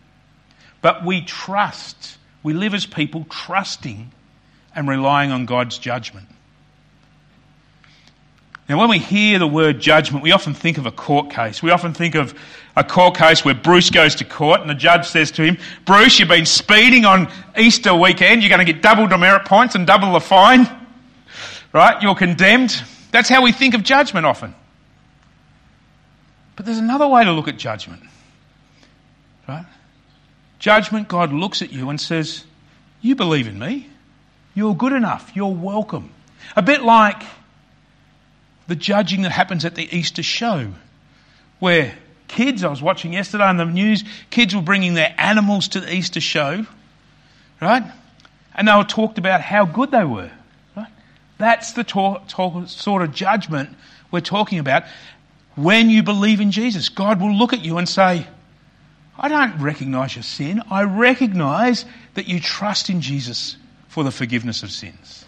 But 0.81 1.05
we 1.05 1.21
trust, 1.21 2.17
we 2.43 2.53
live 2.53 2.73
as 2.73 2.85
people 2.85 3.25
trusting 3.29 4.11
and 4.75 4.87
relying 4.87 5.31
on 5.31 5.45
God's 5.45 5.77
judgment. 5.77 6.27
Now, 8.69 8.77
when 8.77 8.89
we 8.89 8.99
hear 8.99 9.39
the 9.39 9.47
word 9.47 9.79
judgment, 9.79 10.23
we 10.23 10.31
often 10.31 10.53
think 10.53 10.77
of 10.77 10.85
a 10.85 10.91
court 10.91 11.31
case. 11.31 11.63
We 11.63 11.71
often 11.71 11.95
think 11.95 12.13
of 12.13 12.35
a 12.75 12.83
court 12.83 13.17
case 13.17 13.43
where 13.43 13.55
Bruce 13.55 13.89
goes 13.89 14.13
to 14.15 14.25
court 14.25 14.61
and 14.61 14.69
the 14.69 14.75
judge 14.75 15.07
says 15.07 15.31
to 15.31 15.43
him, 15.43 15.57
Bruce, 15.85 16.19
you've 16.19 16.29
been 16.29 16.45
speeding 16.45 17.03
on 17.03 17.31
Easter 17.57 17.95
weekend. 17.95 18.43
You're 18.43 18.55
going 18.55 18.63
to 18.63 18.71
get 18.71 18.83
double 18.83 19.07
demerit 19.07 19.45
points 19.45 19.73
and 19.73 19.87
double 19.87 20.13
the 20.13 20.19
fine. 20.19 20.69
Right? 21.73 21.99
You're 22.03 22.13
condemned. 22.13 22.83
That's 23.09 23.27
how 23.27 23.41
we 23.41 23.51
think 23.51 23.73
of 23.73 23.81
judgment 23.81 24.27
often. 24.27 24.53
But 26.55 26.67
there's 26.67 26.77
another 26.77 27.07
way 27.07 27.23
to 27.23 27.31
look 27.31 27.47
at 27.47 27.57
judgment. 27.57 28.03
Right? 29.47 29.65
Judgment, 30.59 31.07
God 31.07 31.33
looks 31.33 31.63
at 31.63 31.73
you 31.73 31.89
and 31.89 31.99
says, 31.99 32.43
You 33.01 33.15
believe 33.15 33.47
in 33.47 33.57
me. 33.57 33.89
You're 34.53 34.75
good 34.75 34.93
enough. 34.93 35.31
You're 35.33 35.55
welcome. 35.55 36.11
A 36.55 36.61
bit 36.61 36.83
like 36.83 37.23
the 38.69 38.75
judging 38.75 39.23
that 39.23 39.31
happens 39.31 39.65
at 39.65 39.73
the 39.75 39.89
Easter 39.95 40.21
show, 40.23 40.71
where 41.57 41.93
kids, 42.27 42.63
I 42.63 42.69
was 42.69 42.81
watching 42.81 43.11
yesterday 43.11 43.43
on 43.43 43.57
the 43.57 43.65
news, 43.65 44.03
kids 44.29 44.55
were 44.55 44.61
bringing 44.61 44.93
their 44.93 45.13
animals 45.17 45.69
to 45.69 45.81
the 45.81 45.93
Easter 45.93 46.21
show, 46.21 46.65
right? 47.59 47.83
And 48.53 48.67
they 48.67 48.75
were 48.75 48.83
talked 48.83 49.17
about 49.17 49.41
how 49.41 49.65
good 49.65 49.89
they 49.89 50.05
were. 50.05 50.29
Right? 50.77 50.87
That's 51.39 51.73
the 51.73 51.83
talk, 51.83 52.27
talk, 52.27 52.67
sort 52.67 53.01
of 53.01 53.11
judgment 53.11 53.75
we're 54.11 54.19
talking 54.21 54.59
about. 54.59 54.83
When 55.55 55.89
you 55.89 56.03
believe 56.03 56.39
in 56.39 56.51
Jesus, 56.51 56.89
God 56.89 57.19
will 57.19 57.33
look 57.35 57.53
at 57.53 57.65
you 57.65 57.79
and 57.79 57.89
say, 57.89 58.27
I 59.17 59.29
don't 59.29 59.59
recognize 59.59 60.15
your 60.15 60.23
sin. 60.23 60.61
I 60.69 60.83
recognize 60.83 61.85
that 62.13 62.27
you 62.27 62.39
trust 62.39 62.91
in 62.91 63.01
Jesus 63.01 63.57
for 63.87 64.03
the 64.03 64.11
forgiveness 64.11 64.61
of 64.61 64.69
sins. 64.69 65.25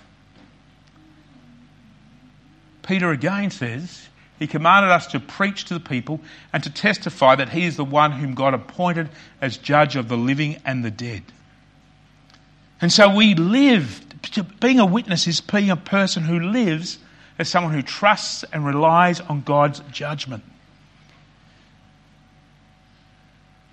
Peter 2.92 3.12
again 3.12 3.50
says, 3.52 4.10
He 4.38 4.48
commanded 4.48 4.92
us 4.92 5.08
to 5.08 5.22
preach 5.22 5.64
to 5.66 5.76
the 5.76 5.80
people 5.80 6.20
and 6.52 6.62
to 6.64 6.70
testify 6.70 7.38
that 7.38 7.48
He 7.48 7.64
is 7.64 7.78
the 7.78 7.86
one 7.86 8.12
whom 8.12 8.34
God 8.34 8.54
appointed 8.54 9.08
as 9.40 9.56
judge 9.56 9.96
of 9.96 10.10
the 10.10 10.18
living 10.18 10.58
and 10.66 10.84
the 10.84 10.92
dead. 10.92 11.24
And 12.82 12.92
so 12.92 13.16
we 13.16 13.34
live, 13.34 14.02
being 14.60 14.82
a 14.82 14.86
witness 14.86 15.26
is 15.26 15.40
being 15.40 15.70
a 15.70 15.78
person 15.78 16.24
who 16.24 16.38
lives 16.38 17.00
as 17.40 17.48
someone 17.48 17.72
who 17.74 17.82
trusts 17.82 18.44
and 18.52 18.66
relies 18.66 19.22
on 19.22 19.40
God's 19.40 19.80
judgment. 19.94 20.44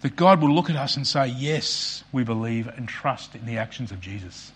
That 0.03 0.15
God 0.15 0.41
will 0.41 0.55
look 0.55 0.71
at 0.71 0.77
us 0.77 0.97
and 0.97 1.05
say, 1.05 1.27
Yes, 1.27 2.05
we 2.13 2.23
believe 2.23 2.69
and 2.69 2.89
trust 2.89 3.35
in 3.35 3.47
the 3.47 3.59
actions 3.59 3.91
of 3.91 4.01
Jesus. 4.01 4.53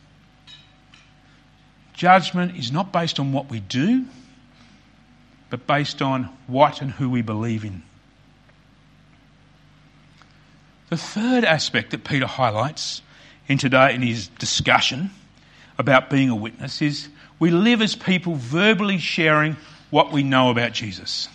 Judgment 1.95 2.57
is 2.57 2.71
not 2.71 2.93
based 2.93 3.19
on 3.19 3.33
what 3.33 3.51
we 3.51 3.59
do, 3.59 4.07
but 5.53 5.67
based 5.67 6.01
on 6.01 6.25
what 6.47 6.81
and 6.81 6.91
who 6.93 7.11
we 7.11 7.21
believe 7.21 7.63
in. 7.63 7.83
The 10.89 10.97
third 10.97 11.45
aspect 11.45 11.91
that 11.91 12.05
Peter 12.05 12.27
highlights 12.27 13.03
in 13.49 13.59
today 13.59 13.95
in 13.95 14.01
his 14.01 14.29
discussion 14.29 15.11
about 15.77 16.09
being 16.09 16.31
a 16.31 16.35
witness 16.35 16.81
is 16.81 17.07
we 17.39 17.51
live 17.51 17.83
as 17.83 17.95
people 17.95 18.35
verbally 18.35 18.97
sharing 18.97 19.59
what 19.91 20.11
we 20.11 20.23
know 20.23 20.49
about 20.49 20.73
Jesus. 20.73 21.29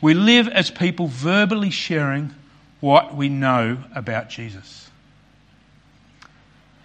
We 0.00 0.14
live 0.14 0.46
as 0.46 0.70
people 0.70 1.08
verbally 1.08 1.70
sharing 1.70 2.32
what 2.78 3.16
we 3.16 3.28
know 3.28 3.78
about 3.96 4.30
Jesus. 4.30 4.88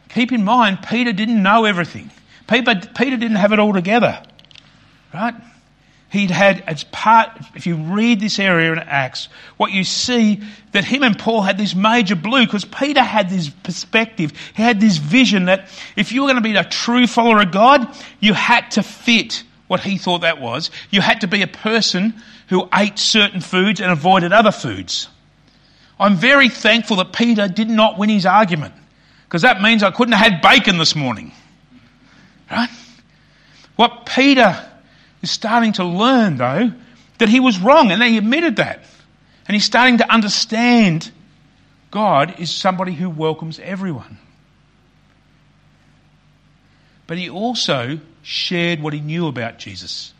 Keep 0.09 0.31
in 0.31 0.43
mind, 0.43 0.79
Peter 0.81 1.13
didn't 1.13 1.43
know 1.43 1.65
everything. 1.65 2.09
Peter, 2.47 2.73
Peter 2.95 3.17
didn't 3.17 3.37
have 3.37 3.53
it 3.53 3.59
all 3.59 3.73
together. 3.73 4.23
Right? 5.13 5.35
He'd 6.11 6.29
had 6.29 6.61
as 6.67 6.83
part, 6.85 7.29
if 7.55 7.65
you 7.65 7.75
read 7.75 8.19
this 8.19 8.37
area 8.37 8.73
in 8.73 8.79
Acts, 8.79 9.29
what 9.57 9.71
you 9.71 9.83
see 9.83 10.41
that 10.73 10.83
him 10.83 11.03
and 11.03 11.17
Paul 11.17 11.41
had 11.41 11.57
this 11.57 11.73
major 11.73 12.15
blue 12.15 12.45
because 12.45 12.65
Peter 12.65 13.01
had 13.01 13.29
this 13.29 13.49
perspective. 13.49 14.33
He 14.53 14.61
had 14.61 14.81
this 14.81 14.97
vision 14.97 15.45
that 15.45 15.69
if 15.95 16.11
you 16.11 16.21
were 16.21 16.27
going 16.27 16.35
to 16.35 16.41
be 16.41 16.55
a 16.55 16.63
true 16.63 17.07
follower 17.07 17.41
of 17.41 17.51
God, 17.51 17.87
you 18.19 18.33
had 18.33 18.71
to 18.71 18.83
fit 18.83 19.43
what 19.67 19.79
he 19.79 19.97
thought 19.97 20.21
that 20.21 20.41
was. 20.41 20.69
You 20.89 20.99
had 20.99 21.21
to 21.21 21.27
be 21.27 21.43
a 21.43 21.47
person 21.47 22.21
who 22.49 22.67
ate 22.73 22.99
certain 22.99 23.39
foods 23.39 23.79
and 23.79 23.89
avoided 23.89 24.33
other 24.33 24.51
foods. 24.51 25.07
I'm 25.97 26.17
very 26.17 26.49
thankful 26.49 26.97
that 26.97 27.13
Peter 27.13 27.47
did 27.47 27.69
not 27.69 27.97
win 27.97 28.09
his 28.09 28.25
argument 28.25 28.73
because 29.23 29.43
that 29.43 29.61
means 29.61 29.81
I 29.81 29.91
couldn't 29.91 30.11
have 30.11 30.31
had 30.33 30.41
bacon 30.41 30.77
this 30.77 30.93
morning. 30.93 31.31
Right? 32.51 32.69
What 33.77 34.05
Peter 34.05 34.70
is 35.21 35.31
starting 35.31 35.73
to 35.73 35.83
learn, 35.83 36.37
though, 36.37 36.71
that 37.17 37.29
he 37.29 37.39
was 37.39 37.59
wrong, 37.59 37.91
and 37.91 38.01
he 38.01 38.17
admitted 38.17 38.55
that. 38.57 38.83
And 39.47 39.55
he's 39.55 39.65
starting 39.65 39.97
to 39.99 40.11
understand 40.11 41.11
God 41.91 42.39
is 42.39 42.49
somebody 42.49 42.93
who 42.93 43.09
welcomes 43.09 43.59
everyone. 43.59 44.17
But 47.05 47.17
he 47.17 47.29
also 47.29 47.99
shared 48.23 48.81
what 48.81 48.93
he 48.93 49.01
knew 49.01 49.27
about 49.27 49.59
Jesus. 49.59 50.13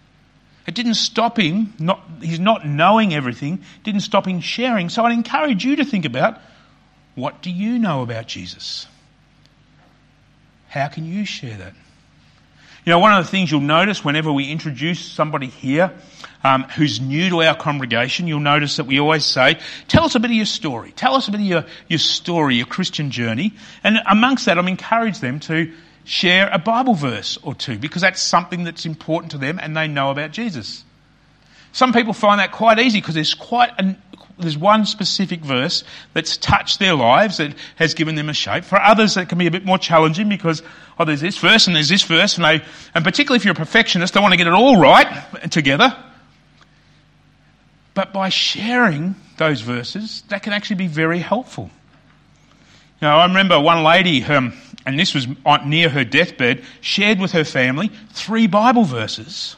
It 0.68 0.76
didn't 0.76 0.96
stop 0.96 1.40
him, 1.40 1.74
not, 1.80 2.04
he's 2.22 2.40
not 2.40 2.68
knowing 2.68 3.14
everything, 3.14 3.64
didn't 3.84 4.02
stop 4.02 4.28
him 4.28 4.42
sharing. 4.42 4.90
So 4.90 5.06
I'd 5.06 5.14
encourage 5.14 5.64
you 5.64 5.78
to 5.78 5.86
think 5.86 6.06
about 6.06 6.40
what 7.16 7.42
do 7.42 7.50
you 7.50 7.80
know 7.80 8.04
about 8.04 8.28
Jesus? 8.28 8.88
How 10.68 10.88
can 10.88 11.06
you 11.06 11.26
share 11.26 11.58
that? 11.58 11.74
You 12.84 12.92
know, 12.92 13.00
one 13.00 13.14
of 13.14 13.24
the 13.24 13.30
things 13.30 13.52
you'll 13.52 13.62
notice 13.62 14.04
whenever 14.04 14.32
we 14.32 14.50
introduce 14.50 15.00
somebody 15.00 15.48
here 15.48 15.92
um, 16.44 16.64
who's 16.64 17.00
new 17.00 17.30
to 17.30 17.44
our 17.44 17.56
congregation, 17.56 18.26
you'll 18.26 18.40
notice 18.40 18.78
that 18.78 18.88
we 18.88 19.00
always 19.00 19.24
say, 19.24 19.60
tell 19.88 20.04
us 20.06 20.16
a 20.16 20.20
bit 20.20 20.32
of 20.32 20.36
your 20.36 20.48
story. 20.48 20.92
Tell 20.92 21.14
us 21.14 21.28
a 21.28 21.32
bit 21.32 21.42
of 21.42 21.46
your, 21.46 21.66
your 21.88 22.00
story, 22.00 22.56
your 22.56 22.66
Christian 22.66 23.12
journey. 23.12 23.54
And 23.84 24.00
amongst 24.10 24.46
that, 24.46 24.58
I'm 24.58 24.68
encourage 24.68 25.20
them 25.20 25.40
to 25.42 25.72
share 26.06 26.50
a 26.52 26.58
Bible 26.58 26.96
verse 26.96 27.38
or 27.44 27.54
two 27.54 27.78
because 27.78 28.02
that's 28.02 28.20
something 28.22 28.64
that's 28.64 28.88
important 28.88 29.32
to 29.34 29.38
them 29.38 29.60
and 29.62 29.78
they 29.78 29.88
know 29.88 30.10
about 30.10 30.32
Jesus. 30.32 30.84
Some 31.74 31.94
people 31.94 32.14
find 32.14 32.40
that 32.40 32.52
quite 32.52 32.80
easy 32.80 33.00
because 33.00 33.14
there's 33.16 33.36
quite 33.36 33.72
an, 33.78 34.02
there's 34.42 34.58
one 34.58 34.86
specific 34.86 35.42
verse 35.42 35.84
that's 36.14 36.38
touched 36.38 36.80
their 36.80 36.96
lives 36.96 37.38
that 37.38 37.54
has 37.76 37.94
given 37.94 38.16
them 38.16 38.30
a 38.30 38.34
shape. 38.34 38.64
For 38.64 38.82
others, 38.82 39.16
that 39.16 39.30
can 39.30 39.38
be 39.38 39.48
a 39.48 39.52
bit 39.52 39.66
more 39.66 39.78
challenging 39.78 40.30
because, 40.30 40.62
oh, 41.00 41.06
there's 41.06 41.22
this 41.22 41.38
verse 41.38 41.68
and 41.68 41.76
there's 41.76 41.90
this 41.90 42.04
verse, 42.04 42.36
and 42.36 42.46
they, 42.46 42.64
and 42.94 43.04
particularly 43.04 43.38
if 43.38 43.46
you're 43.46 43.54
a 43.54 43.56
perfectionist, 43.56 44.14
they 44.14 44.20
want 44.20 44.34
to 44.34 44.38
get 44.38 44.48
it 44.48 44.54
all 44.54 44.80
right 44.80 45.52
together. 45.52 45.96
But 47.94 48.14
by 48.14 48.30
sharing 48.30 49.16
those 49.38 49.62
verses, 49.62 50.24
that 50.30 50.44
can 50.44 50.54
actually 50.54 50.78
be 50.78 50.88
very 50.88 51.20
helpful. 51.20 51.70
You 53.02 53.08
know, 53.08 53.18
I 53.18 53.26
remember 53.26 53.60
one 53.60 53.84
lady, 53.84 54.24
um, 54.24 54.54
and 54.86 54.98
this 54.98 55.14
was 55.14 55.28
near 55.66 55.90
her 55.90 56.04
deathbed, 56.04 56.64
shared 56.82 57.20
with 57.20 57.32
her 57.32 57.44
family 57.44 57.92
three 58.12 58.48
Bible 58.48 58.84
verses. 58.84 59.56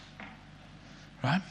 Right? 1.23 1.41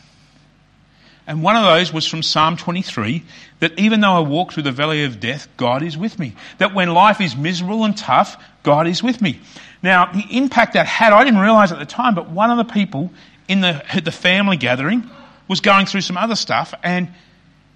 And 1.32 1.42
one 1.42 1.56
of 1.56 1.64
those 1.64 1.94
was 1.94 2.06
from 2.06 2.22
Psalm 2.22 2.58
23 2.58 3.22
that 3.60 3.78
even 3.78 4.00
though 4.00 4.12
I 4.12 4.20
walk 4.20 4.52
through 4.52 4.64
the 4.64 4.70
valley 4.70 5.04
of 5.04 5.18
death, 5.18 5.48
God 5.56 5.82
is 5.82 5.96
with 5.96 6.18
me. 6.18 6.34
That 6.58 6.74
when 6.74 6.92
life 6.92 7.22
is 7.22 7.34
miserable 7.34 7.86
and 7.86 7.96
tough, 7.96 8.36
God 8.62 8.86
is 8.86 9.02
with 9.02 9.22
me. 9.22 9.40
Now, 9.82 10.12
the 10.12 10.26
impact 10.28 10.74
that 10.74 10.84
had, 10.84 11.14
I 11.14 11.24
didn't 11.24 11.40
realize 11.40 11.72
at 11.72 11.78
the 11.78 11.86
time, 11.86 12.14
but 12.14 12.28
one 12.28 12.50
of 12.50 12.58
the 12.58 12.70
people 12.70 13.10
in 13.48 13.62
the, 13.62 13.82
the 14.04 14.12
family 14.12 14.58
gathering 14.58 15.08
was 15.48 15.62
going 15.62 15.86
through 15.86 16.02
some 16.02 16.18
other 16.18 16.36
stuff 16.36 16.74
and 16.82 17.08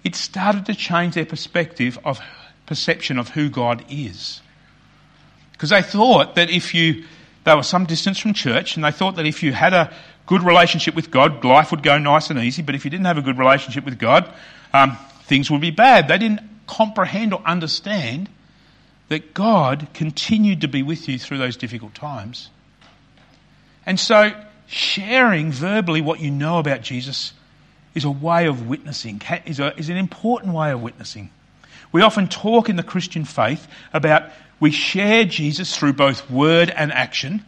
it 0.03 0.13
started 0.13 0.67
to 0.67 0.75
change 0.75 1.15
their 1.15 1.25
perspective 1.25 1.97
of 2.05 2.19
perception 2.67 3.17
of 3.17 3.29
who 3.29 3.49
God 3.49 3.83
is. 3.89 4.39
Because 5.53 5.71
they 5.71 5.81
thought 5.81 6.35
that 6.35 6.51
if 6.51 6.75
you, 6.75 7.05
they 7.47 7.55
were 7.55 7.63
some 7.63 7.85
distance 7.85 8.19
from 8.19 8.33
church 8.33 8.75
and 8.75 8.83
they 8.83 8.91
thought 8.91 9.15
that 9.15 9.25
if 9.25 9.41
you 9.41 9.53
had 9.53 9.73
a 9.73 9.93
good 10.25 10.43
relationship 10.43 10.95
with 10.95 11.09
God, 11.09 11.45
life 11.45 11.71
would 11.71 11.81
go 11.81 11.97
nice 11.97 12.29
and 12.29 12.37
easy. 12.37 12.61
But 12.61 12.75
if 12.75 12.83
you 12.83 12.91
didn't 12.91 13.05
have 13.05 13.17
a 13.17 13.21
good 13.21 13.37
relationship 13.37 13.85
with 13.85 13.97
God, 13.97 14.29
um, 14.73 14.97
things 15.23 15.49
would 15.49 15.61
be 15.61 15.71
bad. 15.71 16.09
They 16.09 16.17
didn't 16.17 16.41
comprehend 16.67 17.33
or 17.33 17.41
understand 17.45 18.27
that 19.07 19.33
God 19.33 19.87
continued 19.93 20.59
to 20.61 20.67
be 20.67 20.83
with 20.83 21.07
you 21.07 21.17
through 21.17 21.37
those 21.37 21.55
difficult 21.55 21.95
times. 21.95 22.49
And 23.85 23.97
so, 23.97 24.33
sharing 24.67 25.53
verbally 25.53 26.01
what 26.01 26.19
you 26.19 26.29
know 26.29 26.59
about 26.59 26.81
Jesus 26.81 27.31
is 27.95 28.03
a 28.03 28.11
way 28.11 28.47
of 28.47 28.67
witnessing, 28.67 29.21
is, 29.45 29.61
a, 29.61 29.73
is 29.79 29.87
an 29.87 29.95
important 29.95 30.53
way 30.53 30.71
of 30.71 30.81
witnessing. 30.81 31.29
We 31.93 32.01
often 32.01 32.27
talk 32.27 32.67
in 32.67 32.75
the 32.75 32.83
Christian 32.83 33.23
faith 33.23 33.65
about 33.93 34.31
we 34.59 34.71
share 34.71 35.25
Jesus 35.25 35.75
through 35.75 35.93
both 35.93 36.29
word 36.29 36.69
and 36.69 36.91
action. 36.91 37.43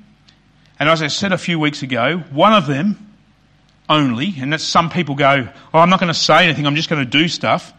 And 0.80 0.88
as 0.88 1.02
I 1.02 1.08
said 1.08 1.32
a 1.32 1.38
few 1.38 1.60
weeks 1.60 1.82
ago, 1.82 2.18
one 2.32 2.54
of 2.54 2.68
them 2.68 3.10
only, 3.90 4.36
and 4.38 4.54
that 4.54 4.62
some 4.62 4.90
people 4.90 5.16
go, 5.16 5.50
oh, 5.74 5.80
I'm 5.80 5.90
not 5.90 6.00
going 6.00 6.14
to 6.14 6.20
say 6.20 6.46
anything, 6.46 6.68
I'm 6.68 6.76
just 6.76 6.90
going 6.90 7.04
to 7.04 7.10
do 7.10 7.28
stuff, 7.28 7.74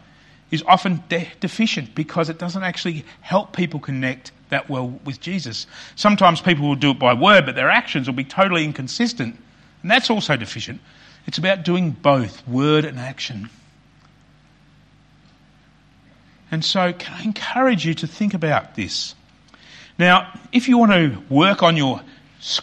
is 0.51 0.61
often 0.67 1.01
de- 1.07 1.31
deficient 1.39 1.95
because 1.95 2.29
it 2.29 2.37
doesn't 2.37 2.63
actually 2.63 3.05
help 3.21 3.55
people 3.55 3.79
connect 3.79 4.31
that 4.49 4.69
well 4.69 4.99
with 5.05 5.21
Jesus. 5.21 5.65
Sometimes 5.95 6.41
people 6.41 6.67
will 6.67 6.75
do 6.75 6.91
it 6.91 6.99
by 6.99 7.13
word, 7.13 7.45
but 7.45 7.55
their 7.55 7.69
actions 7.69 8.07
will 8.07 8.15
be 8.15 8.25
totally 8.25 8.65
inconsistent, 8.65 9.37
and 9.81 9.89
that's 9.89 10.09
also 10.09 10.35
deficient. 10.35 10.81
It's 11.25 11.37
about 11.37 11.63
doing 11.63 11.91
both, 11.91 12.45
word 12.47 12.83
and 12.83 12.99
action. 12.99 13.49
And 16.51 16.65
so, 16.65 16.91
can 16.91 17.13
I 17.13 17.23
encourage 17.23 17.85
you 17.85 17.93
to 17.95 18.07
think 18.07 18.33
about 18.33 18.75
this? 18.75 19.15
Now, 19.97 20.33
if 20.51 20.67
you 20.67 20.77
want 20.77 20.91
to 20.91 21.21
work 21.29 21.63
on 21.63 21.77
your 21.77 22.01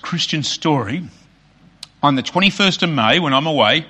Christian 0.03 0.43
story, 0.43 1.05
on 2.03 2.15
the 2.15 2.23
21st 2.23 2.83
of 2.83 2.91
May, 2.91 3.19
when 3.19 3.35
I'm 3.35 3.47
away, 3.47 3.87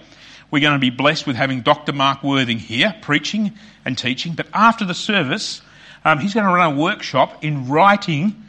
we're 0.51 0.61
going 0.61 0.75
to 0.75 0.79
be 0.79 0.91
blessed 0.91 1.27
with 1.27 1.37
having 1.37 1.61
Dr. 1.61 1.93
Mark 1.93 2.23
Worthing 2.23 2.59
here 2.59 2.95
preaching 3.03 3.53
and 3.85 3.97
teaching. 3.97 4.33
But 4.33 4.47
after 4.53 4.85
the 4.85 4.95
service, 4.95 5.63
um, 6.05 6.19
he's 6.19 6.35
going 6.35 6.47
to 6.47 6.53
run 6.53 6.73
a 6.73 6.77
workshop 6.77 7.45
in 7.45 7.69
writing 7.69 8.45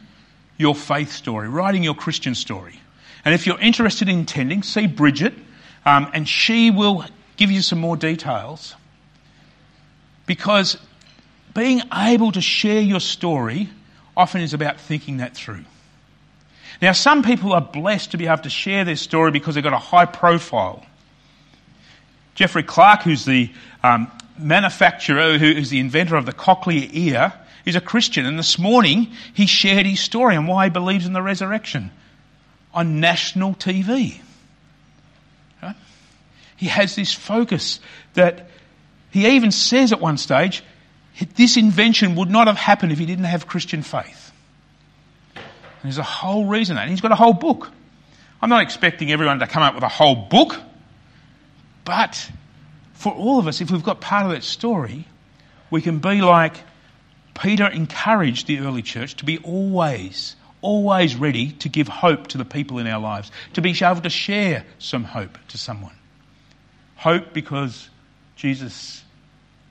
your 0.56 0.74
faith 0.74 1.12
story, 1.12 1.48
writing 1.48 1.82
your 1.82 1.94
Christian 1.94 2.34
story. 2.34 2.80
And 3.24 3.34
if 3.34 3.46
you're 3.46 3.60
interested 3.60 4.08
in 4.08 4.20
attending, 4.20 4.62
see 4.62 4.86
Bridget, 4.86 5.34
um, 5.84 6.10
and 6.14 6.28
she 6.28 6.70
will 6.70 7.04
give 7.36 7.50
you 7.50 7.62
some 7.62 7.78
more 7.78 7.96
details. 7.96 8.74
Because 10.26 10.78
being 11.54 11.82
able 11.92 12.32
to 12.32 12.40
share 12.40 12.80
your 12.80 13.00
story 13.00 13.68
often 14.20 14.42
is 14.42 14.52
about 14.52 14.78
thinking 14.78 15.16
that 15.16 15.34
through. 15.34 15.64
Now, 16.82 16.92
some 16.92 17.22
people 17.22 17.54
are 17.54 17.60
blessed 17.60 18.10
to 18.10 18.18
be 18.18 18.26
able 18.26 18.42
to 18.42 18.50
share 18.50 18.84
their 18.84 18.96
story 18.96 19.30
because 19.30 19.54
they've 19.54 19.64
got 19.64 19.72
a 19.72 19.78
high 19.78 20.04
profile. 20.04 20.84
Geoffrey 22.34 22.62
Clark, 22.62 23.02
who's 23.02 23.24
the 23.24 23.50
um, 23.82 24.10
manufacturer, 24.38 25.38
who's 25.38 25.70
the 25.70 25.80
inventor 25.80 26.16
of 26.16 26.26
the 26.26 26.32
cochlear 26.32 26.88
ear, 26.92 27.32
is 27.64 27.76
a 27.76 27.80
Christian. 27.80 28.26
And 28.26 28.38
this 28.38 28.58
morning, 28.58 29.08
he 29.32 29.46
shared 29.46 29.86
his 29.86 30.00
story 30.00 30.36
and 30.36 30.46
why 30.46 30.64
he 30.64 30.70
believes 30.70 31.06
in 31.06 31.14
the 31.14 31.22
resurrection 31.22 31.90
on 32.74 33.00
national 33.00 33.54
TV. 33.54 34.20
Right? 35.62 35.76
He 36.56 36.66
has 36.66 36.94
this 36.94 37.12
focus 37.12 37.80
that 38.14 38.48
he 39.10 39.26
even 39.28 39.50
says 39.50 39.92
at 39.92 40.00
one 40.00 40.18
stage, 40.18 40.62
this 41.36 41.56
invention 41.56 42.14
would 42.16 42.30
not 42.30 42.46
have 42.46 42.56
happened 42.56 42.92
if 42.92 42.98
he 42.98 43.06
didn't 43.06 43.24
have 43.24 43.46
Christian 43.46 43.82
faith. 43.82 44.32
And 45.34 45.44
there's 45.84 45.98
a 45.98 46.02
whole 46.02 46.46
reason 46.46 46.76
that. 46.76 46.82
And 46.82 46.90
he's 46.90 47.00
got 47.00 47.12
a 47.12 47.16
whole 47.16 47.32
book. 47.32 47.70
I'm 48.42 48.48
not 48.48 48.62
expecting 48.62 49.10
everyone 49.12 49.38
to 49.40 49.46
come 49.46 49.62
up 49.62 49.74
with 49.74 49.84
a 49.84 49.88
whole 49.88 50.14
book, 50.14 50.56
but 51.84 52.30
for 52.94 53.12
all 53.12 53.38
of 53.38 53.46
us, 53.46 53.60
if 53.60 53.70
we've 53.70 53.82
got 53.82 54.00
part 54.00 54.26
of 54.26 54.32
that 54.32 54.44
story, 54.44 55.06
we 55.70 55.82
can 55.82 55.98
be 55.98 56.22
like 56.22 56.54
Peter 57.34 57.66
encouraged 57.66 58.46
the 58.46 58.60
early 58.60 58.82
church 58.82 59.16
to 59.16 59.24
be 59.24 59.38
always, 59.38 60.36
always 60.60 61.16
ready 61.16 61.52
to 61.52 61.68
give 61.68 61.88
hope 61.88 62.28
to 62.28 62.38
the 62.38 62.44
people 62.44 62.78
in 62.78 62.86
our 62.86 63.00
lives, 63.00 63.30
to 63.54 63.62
be 63.62 63.70
able 63.82 64.00
to 64.00 64.10
share 64.10 64.64
some 64.78 65.04
hope 65.04 65.38
to 65.48 65.58
someone. 65.58 65.94
Hope 66.96 67.32
because 67.32 67.88
Jesus 68.36 69.02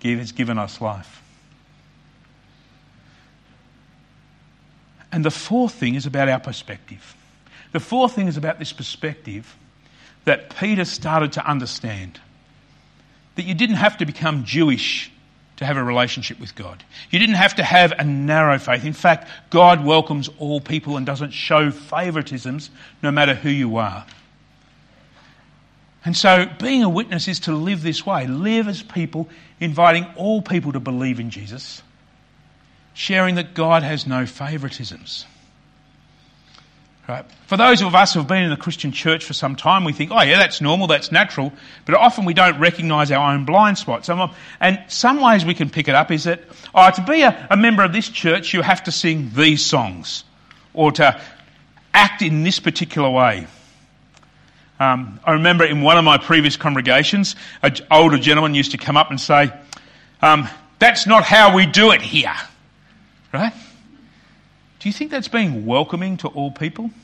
has 0.04 0.32
given 0.32 0.58
us 0.58 0.82
life. 0.82 1.22
And 5.12 5.26
the 5.26 5.32
fourth 5.32 5.74
thing 5.74 5.96
is 5.96 6.06
about 6.06 6.30
our 6.30 6.40
perspective. 6.40 7.16
The 7.72 7.80
fourth 7.80 8.14
thing 8.14 8.28
is 8.28 8.38
about 8.38 8.60
this 8.60 8.74
perspective 8.74 9.56
that 10.26 10.56
Peter 10.58 10.86
started 10.86 11.34
to 11.34 11.46
understand. 11.46 12.20
That 13.36 13.44
you 13.44 13.54
didn't 13.54 13.78
have 13.78 13.98
to 13.98 14.06
become 14.06 14.44
Jewish 14.44 15.12
to 15.58 15.66
have 15.66 15.78
a 15.78 15.84
relationship 15.84 16.40
with 16.40 16.56
God. 16.56 16.84
You 17.10 17.20
didn't 17.20 17.36
have 17.36 17.56
to 17.56 17.64
have 17.64 17.94
a 17.98 18.04
narrow 18.04 18.58
faith. 18.60 18.86
In 18.86 18.94
fact, 18.94 19.28
God 19.50 19.84
welcomes 19.84 20.30
all 20.40 20.62
people 20.62 20.98
and 20.98 21.06
doesn't 21.06 21.32
show 21.32 21.70
favoritisms 21.70 22.70
no 23.04 23.12
matter 23.12 23.34
who 23.34 23.50
you 23.50 23.78
are. 23.78 24.06
And 26.06 26.16
so, 26.16 26.50
being 26.60 26.84
a 26.84 26.90
witness 26.90 27.28
is 27.28 27.42
to 27.42 27.54
live 27.54 27.82
this 27.82 28.06
way 28.06 28.26
live 28.26 28.70
as 28.70 28.82
people, 28.82 29.28
inviting 29.60 30.06
all 30.16 30.42
people 30.42 30.72
to 30.72 30.80
believe 30.80 31.20
in 31.20 31.30
Jesus 31.30 31.82
sharing 32.94 33.36
that 33.36 33.54
God 33.54 33.84
has 33.84 34.06
no 34.08 34.24
favoritisms. 34.24 35.26
Right? 37.10 37.26
For 37.48 37.58
those 37.58 37.82
of 37.82 37.96
us 37.96 38.14
who 38.14 38.20
have 38.20 38.28
been 38.28 38.44
in 38.44 38.52
the 38.52 38.58
Christian 38.58 38.92
church 38.92 39.26
for 39.26 39.34
some 39.34 39.56
time, 39.56 39.84
we 39.84 39.94
think, 39.94 40.12
oh, 40.12 40.22
yeah, 40.22 40.38
that's 40.38 40.62
normal, 40.62 40.86
that's 40.86 41.12
natural, 41.12 41.52
but 41.86 41.96
often 41.96 42.24
we 42.24 42.36
don't 42.36 42.60
recognise 42.60 43.12
our 43.12 43.34
own 43.34 43.46
blind 43.46 43.80
spots. 43.80 44.10
And 44.60 44.80
some 44.88 45.20
ways 45.20 45.44
we 45.44 45.56
can 45.56 45.72
pick 45.72 45.88
it 45.88 45.96
up 45.96 46.12
is 46.12 46.26
that, 46.26 46.42
oh, 46.76 46.92
to 46.92 47.02
be 47.02 47.22
a, 47.22 47.48
a 47.50 47.58
member 47.58 47.84
of 47.84 47.94
this 47.94 48.08
church, 48.10 48.54
you 48.54 48.62
have 48.62 48.84
to 48.84 48.92
sing 48.92 49.32
these 49.34 49.66
songs 49.66 50.24
or 50.76 50.92
to 50.92 51.20
act 51.96 52.22
in 52.22 52.44
this 52.44 52.60
particular 52.60 53.10
way. 53.10 53.48
Um, 54.80 55.20
I 55.26 55.34
remember 55.34 55.66
in 55.66 55.82
one 55.82 55.98
of 55.98 56.06
my 56.06 56.20
previous 56.20 56.58
congregations, 56.58 57.36
an 57.64 57.76
older 57.90 58.20
gentleman 58.20 58.54
used 58.54 58.72
to 58.72 58.78
come 58.78 58.98
up 58.98 59.10
and 59.10 59.20
say, 59.20 59.52
um, 60.22 60.48
That's 60.78 61.08
not 61.08 61.24
how 61.24 61.56
we 61.56 61.66
do 61.66 61.92
it 61.92 62.04
here. 62.04 62.36
Right? 63.32 63.54
Do 64.80 64.90
you 64.90 64.94
think 64.94 65.12
that's 65.12 65.28
being 65.28 65.66
welcoming 65.66 66.18
to 66.18 66.28
all 66.30 66.52
people? 66.52 66.92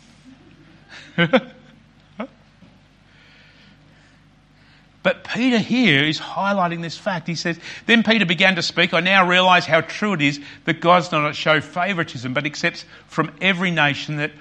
But 5.05 5.23
Peter 5.23 5.59
here 5.59 6.03
is 6.03 6.19
highlighting 6.19 6.81
this 6.81 6.97
fact. 6.97 7.27
He 7.27 7.35
says, 7.35 7.59
Then 7.85 8.01
Peter 8.01 8.25
began 8.25 8.55
to 8.55 8.63
speak. 8.63 8.91
I 8.91 9.01
now 9.01 9.29
realize 9.29 9.67
how 9.67 9.81
true 9.81 10.13
it 10.13 10.21
is 10.23 10.39
that 10.63 10.81
God's 10.81 11.11
not 11.11 11.35
show 11.35 11.61
favoritism, 11.61 12.33
but 12.33 12.47
accepts 12.47 12.85
from 13.05 13.31
every 13.39 13.69
nation 13.69 14.15
that 14.15 14.31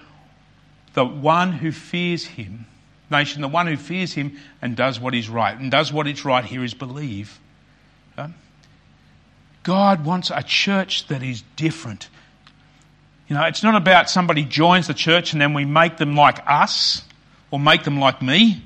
the 0.94 1.05
one 1.05 1.53
who 1.53 1.70
fears 1.70 2.25
him, 2.25 2.64
nation, 3.11 3.42
the 3.42 3.49
one 3.49 3.66
who 3.66 3.77
fears 3.77 4.14
him 4.14 4.38
and 4.62 4.75
does 4.75 4.99
what 4.99 5.14
is 5.14 5.29
right. 5.29 5.55
And 5.55 5.70
does 5.70 5.92
what 5.92 6.07
is 6.07 6.25
right 6.25 6.47
here 6.47 6.64
is 6.64 6.73
believe. 6.73 7.38
God 9.64 10.05
wants 10.05 10.31
a 10.31 10.42
church 10.42 11.09
that 11.09 11.22
is 11.22 11.42
different. 11.57 12.09
You 13.27 13.35
know, 13.35 13.44
it's 13.44 13.62
not 13.62 13.74
about 13.74 14.09
somebody 14.09 14.44
joins 14.44 14.87
the 14.87 14.94
church 14.94 15.33
and 15.33 15.42
then 15.42 15.55
we 15.55 15.64
make 15.64 15.96
them 15.96 16.14
like 16.14 16.38
us 16.46 17.03
or 17.50 17.59
make 17.59 17.83
them 17.83 17.98
like 17.98 18.22
me. 18.22 18.62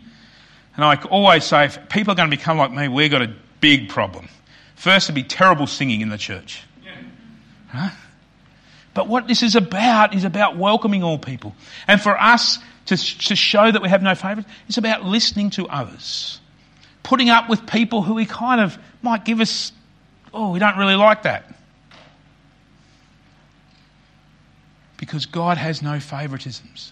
And 0.76 0.84
I 0.84 0.96
always 1.04 1.44
say, 1.44 1.64
if 1.64 1.88
people 1.88 2.12
are 2.12 2.16
going 2.16 2.30
to 2.30 2.36
become 2.36 2.58
like 2.58 2.72
me, 2.72 2.88
we've 2.88 3.10
got 3.10 3.22
a 3.22 3.32
big 3.60 3.88
problem. 3.88 4.28
First, 4.74 5.06
it'd 5.06 5.14
be 5.14 5.22
terrible 5.22 5.66
singing 5.66 6.00
in 6.00 6.08
the 6.08 6.18
church. 6.18 6.62
Huh? 7.68 7.90
But 8.94 9.08
what 9.08 9.28
this 9.28 9.42
is 9.42 9.54
about 9.54 10.14
is 10.14 10.24
about 10.24 10.56
welcoming 10.56 11.04
all 11.04 11.18
people. 11.18 11.54
And 11.86 12.00
for 12.00 12.20
us 12.20 12.58
to, 12.86 12.96
to 12.96 13.36
show 13.36 13.70
that 13.70 13.80
we 13.82 13.88
have 13.88 14.02
no 14.02 14.14
favourites, 14.14 14.48
it's 14.66 14.78
about 14.78 15.04
listening 15.04 15.50
to 15.50 15.68
others. 15.68 16.40
Putting 17.04 17.30
up 17.30 17.48
with 17.48 17.66
people 17.66 18.02
who 18.02 18.14
we 18.14 18.26
kind 18.26 18.60
of 18.60 18.76
might 19.02 19.24
give 19.24 19.40
us 19.40 19.72
oh, 20.32 20.52
we 20.52 20.58
don't 20.58 20.76
really 20.76 20.94
like 20.94 21.22
that. 21.22 21.44
Because 24.96 25.26
God 25.26 25.58
has 25.58 25.80
no 25.82 25.98
favoritisms. 25.98 26.90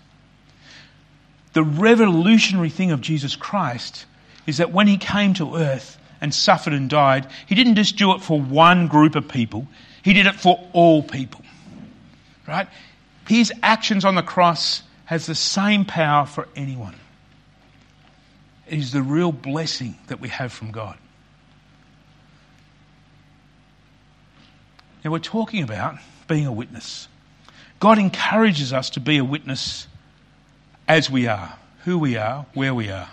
The 1.53 1.65
revolutionary 1.65 2.71
thing 2.71 2.93
of 2.93 3.01
Jesus 3.01 3.35
Christ 3.35 4.07
is 4.47 4.59
that 4.59 4.73
when 4.73 4.87
he 4.87 4.97
came 4.97 5.35
to 5.35 5.57
earth 5.57 5.99
and 6.21 6.33
suffered 6.33 6.73
and 6.73 6.89
died, 6.89 7.27
he 7.47 7.55
didn't 7.55 7.75
just 7.75 7.97
do 7.97 8.15
it 8.15 8.21
for 8.21 8.41
one 8.41 8.89
group 8.89 9.17
of 9.17 9.29
people, 9.29 9.67
he 10.03 10.13
did 10.13 10.27
it 10.27 10.35
for 10.35 10.69
all 10.73 11.03
people. 11.03 11.43
Right? 12.47 12.69
His 13.27 13.53
actions 13.63 14.05
on 14.05 14.15
the 14.15 14.23
cross 14.23 14.83
has 15.07 15.27
the 15.27 15.35
same 15.35 15.85
power 15.85 16.27
for 16.27 16.49
anyone. 16.55 16.95
It 18.69 18.79
is 18.79 18.93
the 18.93 19.03
real 19.03 19.33
blessing 19.33 19.97
that 20.09 20.21
we 20.21 20.29
have 20.29 20.53
from 20.53 20.71
God. 20.71 20.97
Now, 25.07 25.13
we're 25.13 25.21
talking 25.21 25.63
about 25.63 25.99
being 26.27 26.47
a 26.47 26.53
witness. 26.53 27.07
God 27.79 27.97
encourages 27.97 28.73
us 28.73 28.91
to 28.91 28.99
be 28.99 29.19
a 29.19 29.25
witness 29.25 29.87
as 30.89 31.09
we 31.09 31.29
are, 31.29 31.57
who 31.85 31.97
we 31.97 32.17
are, 32.17 32.45
where 32.55 32.75
we 32.75 32.91
are. 32.91 33.09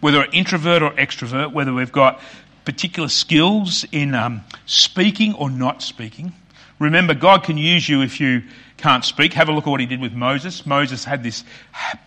Whether 0.00 0.18
we're 0.18 0.32
introvert 0.32 0.82
or 0.82 0.90
extrovert, 0.90 1.54
whether 1.54 1.72
we've 1.72 1.90
got 1.90 2.20
particular 2.66 3.08
skills 3.08 3.86
in 3.90 4.14
um, 4.14 4.44
speaking 4.66 5.32
or 5.32 5.48
not 5.48 5.80
speaking. 5.80 6.34
Remember, 6.78 7.14
God 7.14 7.42
can 7.42 7.56
use 7.56 7.88
you 7.88 8.02
if 8.02 8.20
you 8.20 8.42
can't 8.76 9.02
speak. 9.02 9.32
Have 9.32 9.48
a 9.48 9.52
look 9.52 9.66
at 9.66 9.70
what 9.70 9.80
he 9.80 9.86
did 9.86 10.02
with 10.02 10.12
Moses. 10.12 10.66
Moses 10.66 11.04
had 11.04 11.22
this 11.22 11.42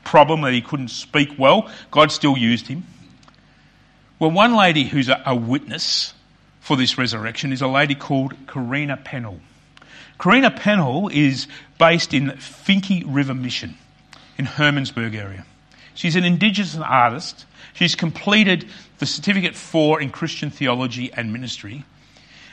problem 0.04 0.42
that 0.42 0.54
he 0.54 0.62
couldn't 0.62 0.90
speak 0.90 1.40
well. 1.40 1.72
God 1.90 2.12
still 2.12 2.38
used 2.38 2.68
him. 2.68 2.86
Well, 4.20 4.30
one 4.30 4.54
lady 4.56 4.84
who's 4.84 5.10
a, 5.10 5.24
a 5.26 5.36
witness 5.36 6.14
for 6.64 6.78
this 6.78 6.98
resurrection 6.98 7.52
is 7.52 7.62
a 7.62 7.68
lady 7.68 7.94
called 7.94 8.34
Karina 8.48 8.96
Pennell. 8.96 9.42
Karina 10.18 10.50
Pennell 10.50 11.10
is 11.10 11.48
based 11.78 12.14
in 12.14 12.30
Finke 12.30 13.04
River 13.06 13.34
Mission 13.34 13.76
in 14.38 14.46
Hermannsburg 14.46 15.14
area. 15.14 15.46
She's 15.94 16.16
an 16.16 16.24
Indigenous 16.24 16.78
artist. 16.78 17.46
She's 17.74 17.96
completed 17.96 18.66
the 19.00 19.06
Certificate 19.06 19.56
4 19.56 20.02
in 20.02 20.10
Christian 20.10 20.52
Theology 20.52 21.12
and 21.12 21.34
Ministry. 21.34 21.84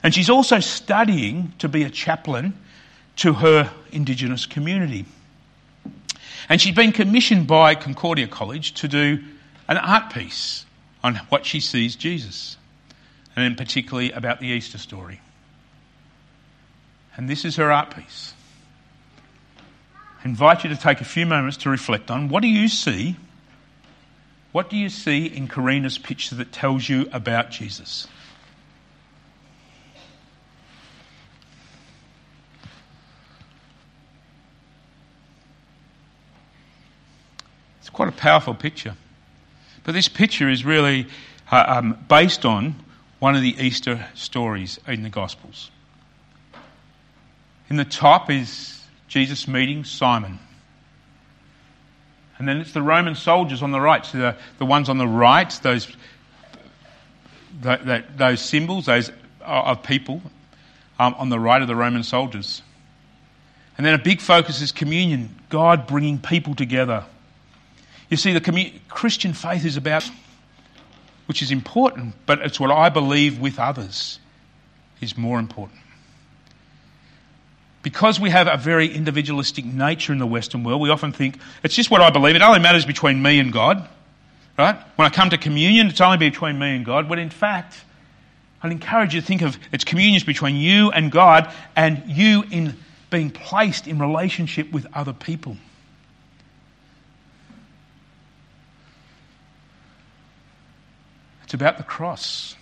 And 0.02 0.12
she's 0.12 0.28
also 0.28 0.58
studying 0.58 1.52
to 1.60 1.68
be 1.68 1.84
a 1.84 1.90
chaplain 1.90 2.54
to 3.18 3.34
her 3.34 3.70
Indigenous 3.92 4.44
community. 4.44 5.04
And 6.48 6.60
she's 6.60 6.74
been 6.74 6.90
commissioned 6.90 7.46
by 7.46 7.76
Concordia 7.76 8.26
College 8.26 8.74
to 8.74 8.88
do 8.88 9.22
an 9.68 9.78
art 9.78 10.12
piece 10.12 10.66
on 11.04 11.14
what 11.28 11.46
she 11.46 11.60
sees 11.60 11.94
Jesus, 11.94 12.56
and 13.42 13.56
particularly 13.56 14.12
about 14.12 14.40
the 14.40 14.48
Easter 14.48 14.78
story. 14.78 15.20
And 17.16 17.28
this 17.28 17.44
is 17.44 17.56
her 17.56 17.70
art 17.70 17.94
piece. 17.94 18.34
I 20.24 20.28
invite 20.28 20.64
you 20.64 20.70
to 20.70 20.76
take 20.76 21.00
a 21.00 21.04
few 21.04 21.26
moments 21.26 21.56
to 21.58 21.70
reflect 21.70 22.10
on 22.10 22.28
what 22.28 22.42
do 22.42 22.48
you 22.48 22.68
see? 22.68 23.16
What 24.52 24.68
do 24.68 24.76
you 24.76 24.88
see 24.88 25.26
in 25.26 25.48
Karina's 25.48 25.98
picture 25.98 26.34
that 26.36 26.52
tells 26.52 26.88
you 26.88 27.08
about 27.12 27.50
Jesus? 27.50 28.08
It's 37.80 37.90
quite 37.90 38.08
a 38.08 38.12
powerful 38.12 38.54
picture. 38.54 38.94
But 39.84 39.92
this 39.92 40.08
picture 40.08 40.48
is 40.48 40.64
really 40.64 41.06
uh, 41.50 41.64
um, 41.66 42.04
based 42.08 42.44
on 42.44 42.74
one 43.20 43.36
of 43.36 43.42
the 43.42 43.56
Easter 43.58 44.04
stories 44.14 44.80
in 44.88 45.02
the 45.02 45.10
Gospels. 45.10 45.70
In 47.68 47.76
the 47.76 47.84
top 47.84 48.30
is 48.30 48.82
Jesus 49.06 49.46
meeting 49.46 49.84
Simon. 49.84 50.38
And 52.38 52.48
then 52.48 52.56
it's 52.56 52.72
the 52.72 52.82
Roman 52.82 53.14
soldiers 53.14 53.62
on 53.62 53.70
the 53.70 53.80
right. 53.80 54.04
So 54.04 54.18
the, 54.18 54.36
the 54.58 54.66
ones 54.66 54.88
on 54.88 54.98
the 54.98 55.06
right, 55.06 55.50
those, 55.62 55.86
those 57.60 58.40
symbols, 58.40 58.86
those 58.86 59.12
of 59.42 59.82
people 59.82 60.22
um, 60.98 61.14
on 61.18 61.28
the 61.28 61.38
right 61.38 61.60
of 61.60 61.68
the 61.68 61.76
Roman 61.76 62.02
soldiers. 62.02 62.62
And 63.76 63.86
then 63.86 63.94
a 63.94 63.98
big 63.98 64.20
focus 64.20 64.62
is 64.62 64.72
communion, 64.72 65.34
God 65.48 65.86
bringing 65.86 66.18
people 66.18 66.54
together. 66.54 67.04
You 68.08 68.16
see, 68.16 68.32
the 68.32 68.72
Christian 68.88 69.32
faith 69.32 69.64
is 69.64 69.76
about, 69.76 70.08
which 71.30 71.42
is 71.42 71.52
important, 71.52 72.12
but 72.26 72.40
it's 72.40 72.58
what 72.58 72.72
I 72.72 72.88
believe 72.88 73.38
with 73.38 73.60
others 73.60 74.18
is 75.00 75.16
more 75.16 75.38
important. 75.38 75.78
Because 77.84 78.18
we 78.18 78.30
have 78.30 78.48
a 78.48 78.56
very 78.56 78.92
individualistic 78.92 79.64
nature 79.64 80.12
in 80.12 80.18
the 80.18 80.26
Western 80.26 80.64
world, 80.64 80.80
we 80.80 80.90
often 80.90 81.12
think 81.12 81.38
it's 81.62 81.76
just 81.76 81.88
what 81.88 82.00
I 82.00 82.10
believe. 82.10 82.34
It 82.34 82.42
only 82.42 82.58
matters 82.58 82.84
between 82.84 83.22
me 83.22 83.38
and 83.38 83.52
God. 83.52 83.88
Right? 84.58 84.74
When 84.96 85.06
I 85.06 85.08
come 85.08 85.30
to 85.30 85.38
communion, 85.38 85.86
it's 85.86 86.00
only 86.00 86.18
between 86.18 86.58
me 86.58 86.74
and 86.74 86.84
God. 86.84 87.08
When 87.08 87.20
in 87.20 87.30
fact, 87.30 87.76
I'd 88.60 88.72
encourage 88.72 89.14
you 89.14 89.20
to 89.20 89.26
think 89.28 89.42
of 89.42 89.56
its 89.70 89.84
communions 89.84 90.24
between 90.24 90.56
you 90.56 90.90
and 90.90 91.12
God 91.12 91.54
and 91.76 92.02
you 92.08 92.42
in 92.50 92.76
being 93.08 93.30
placed 93.30 93.86
in 93.86 94.00
relationship 94.00 94.72
with 94.72 94.84
other 94.92 95.12
people. 95.12 95.56
It's 101.50 101.54
about 101.56 101.78
the 101.78 101.82
cross. 101.82 102.54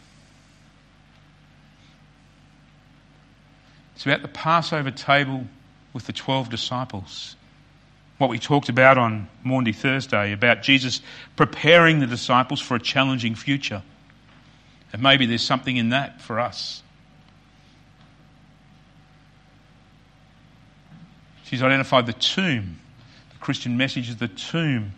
It's 3.94 4.06
about 4.06 4.22
the 4.22 4.28
Passover 4.28 4.90
table 4.90 5.44
with 5.92 6.06
the 6.06 6.14
12 6.14 6.48
disciples. 6.48 7.36
What 8.16 8.30
we 8.30 8.38
talked 8.38 8.70
about 8.70 8.96
on 8.96 9.28
Maundy 9.44 9.74
Thursday 9.74 10.32
about 10.32 10.62
Jesus 10.62 11.02
preparing 11.36 11.98
the 12.00 12.06
disciples 12.06 12.62
for 12.62 12.76
a 12.76 12.80
challenging 12.80 13.34
future. 13.34 13.82
And 14.94 15.02
maybe 15.02 15.26
there's 15.26 15.44
something 15.44 15.76
in 15.76 15.90
that 15.90 16.22
for 16.22 16.40
us. 16.40 16.82
She's 21.44 21.62
identified 21.62 22.06
the 22.06 22.14
tomb. 22.14 22.80
The 23.34 23.38
Christian 23.38 23.76
message 23.76 24.08
is 24.08 24.16
the 24.16 24.28
tomb. 24.28 24.94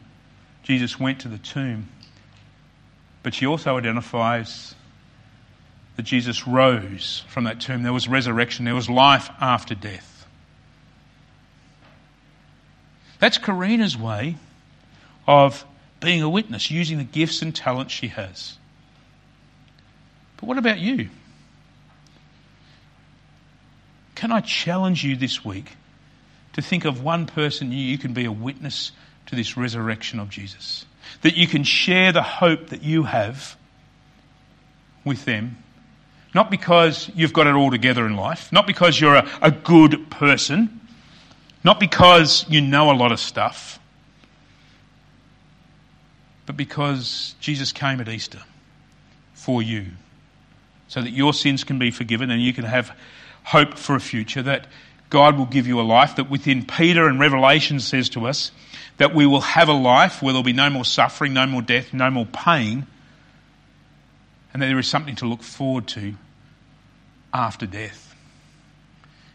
Jesus 0.63 1.01
went 1.01 1.23
to 1.23 1.29
the 1.29 1.39
tomb. 1.39 1.89
But 3.23 3.35
she 3.35 3.47
also 3.47 3.77
identifies 3.77 4.75
that 5.97 6.03
Jesus 6.03 6.47
rose 6.47 7.25
from 7.29 7.45
that 7.45 7.61
tomb. 7.61 7.83
There 7.83 7.93
was 7.93 8.09
resurrection, 8.09 8.65
there 8.65 8.75
was 8.75 8.89
life 8.89 9.29
after 9.41 9.75
death. 9.75 10.27
That's 13.19 13.37
Karina's 13.37 13.99
way 13.99 14.37
of 15.27 15.65
being 16.01 16.23
a 16.23 16.29
witness, 16.29 16.71
using 16.71 16.97
the 16.97 17.05
gifts 17.05 17.43
and 17.43 17.55
talents 17.55 17.93
she 17.93 18.09
has. 18.09 18.57
But 20.39 20.47
what 20.47 20.57
about 20.57 20.79
you? 20.79 21.11
Can 24.15 24.33
I 24.33 24.41
challenge 24.41 25.05
you 25.05 25.17
this 25.17 25.45
week 25.45 25.77
to 26.55 26.63
think 26.63 26.87
of 26.87 27.03
one 27.03 27.27
person 27.27 27.73
you 27.73 27.99
can 27.99 28.15
be 28.15 28.25
a 28.25 28.33
witness 28.33 28.93
to 29.27 29.37
this 29.37 29.57
resurrection 29.57 30.19
of 30.19 30.31
Jesus? 30.31 30.87
That 31.23 31.37
you 31.37 31.47
can 31.47 31.65
share 31.65 32.13
the 32.13 32.23
hope 32.23 32.69
that 32.69 32.83
you 32.83 33.05
have 33.05 33.57
with 35.05 35.25
them. 35.25 35.57
Not 36.35 36.51
because 36.51 37.11
you've 37.15 37.33
got 37.33 37.47
it 37.47 37.55
all 37.55 37.71
together 37.71 38.07
in 38.07 38.17
life, 38.17 38.53
not 38.53 38.67
because 38.67 39.01
you're 39.01 39.17
a, 39.17 39.29
a 39.43 39.51
good 39.51 40.11
person, 40.11 40.81
not 41.65 41.81
because 41.81 42.47
you 42.49 42.61
know 42.61 42.91
a 42.91 42.95
lot 42.95 43.13
of 43.13 43.19
stuff, 43.19 43.81
but 46.47 46.57
because 46.57 47.35
Jesus 47.41 47.73
came 47.73 48.01
at 48.01 48.09
Easter 48.09 48.43
for 49.35 49.63
you 49.63 49.87
so 50.89 51.01
that 51.01 51.11
your 51.11 51.33
sins 51.33 51.65
can 51.65 51.79
be 51.79 51.91
forgiven 51.91 52.31
and 52.31 52.43
you 52.43 52.53
can 52.53 52.65
have 52.65 52.97
hope 53.45 53.79
for 53.79 53.95
a 53.95 54.01
future, 54.01 54.43
that 54.43 54.67
God 55.11 55.37
will 55.37 55.47
give 55.47 55.67
you 55.67 55.81
a 55.81 55.83
life 55.83 56.17
that 56.17 56.31
within 56.31 56.65
Peter 56.65 57.07
and 57.09 57.19
Revelation 57.19 57.81
says 57.81 58.09
to 58.11 58.27
us 58.27 58.53
that 58.97 59.15
we 59.15 59.27
will 59.27 59.41
have 59.41 59.69
a 59.69 59.75
life 59.75 60.23
where 60.23 60.33
there'll 60.33 60.45
be 60.45 60.53
no 60.53 60.71
more 60.71 60.85
suffering, 60.85 61.35
no 61.35 61.47
more 61.47 61.63
death, 61.63 61.93
no 61.93 62.11
more 62.11 62.27
pain, 62.27 62.87
and 64.53 64.63
that 64.63 64.67
there 64.67 64.79
is 64.79 64.87
something 64.87 65.17
to 65.17 65.27
look 65.27 65.43
forward 65.43 65.89
to 65.89 66.15
after 67.35 67.67
death. 67.67 68.15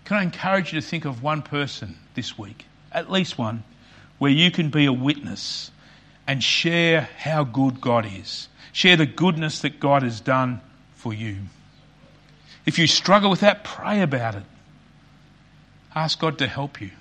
Can 0.06 0.18
I 0.18 0.24
encourage 0.24 0.72
you 0.72 0.80
to 0.80 0.88
think 0.88 1.06
of 1.06 1.22
one 1.22 1.42
person 1.42 1.98
this 2.14 2.38
week, 2.38 2.66
at 2.92 3.12
least 3.12 3.38
one, 3.38 3.64
where 4.18 4.32
you 4.32 4.52
can 4.52 4.70
be 4.70 4.86
a 4.86 4.94
witness 4.94 5.72
and 6.28 6.44
share 6.44 7.10
how 7.18 7.44
good 7.44 7.82
God 7.82 8.06
is? 8.06 8.48
Share 8.72 8.96
the 8.96 9.06
goodness 9.06 9.60
that 9.62 9.80
God 9.80 10.04
has 10.04 10.22
done 10.22 10.62
for 10.94 11.14
you. 11.14 11.38
If 12.66 12.80
you 12.80 12.88
struggle 12.88 13.30
with 13.30 13.42
that, 13.42 13.64
pray 13.64 14.02
about 14.02 14.36
it. 14.36 14.44
Ask 15.96 16.20
God 16.20 16.38
to 16.40 16.48
help 16.48 16.82
you. 16.82 16.92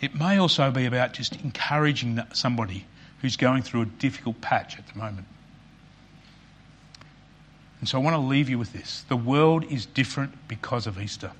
It 0.00 0.14
may 0.14 0.36
also 0.38 0.70
be 0.70 0.84
about 0.84 1.12
just 1.12 1.40
encouraging 1.42 2.20
somebody 2.32 2.84
who's 3.20 3.36
going 3.36 3.62
through 3.62 3.82
a 3.82 3.86
difficult 3.86 4.40
patch 4.40 4.78
at 4.78 4.86
the 4.88 4.98
moment. 4.98 5.26
And 7.80 7.88
so 7.88 7.98
I 7.98 8.02
want 8.02 8.14
to 8.14 8.20
leave 8.20 8.48
you 8.48 8.58
with 8.58 8.72
this. 8.72 9.04
The 9.08 9.16
world 9.16 9.64
is 9.70 9.86
different 9.86 10.32
because 10.48 10.86
of 10.86 11.00
Easter. 11.00 11.30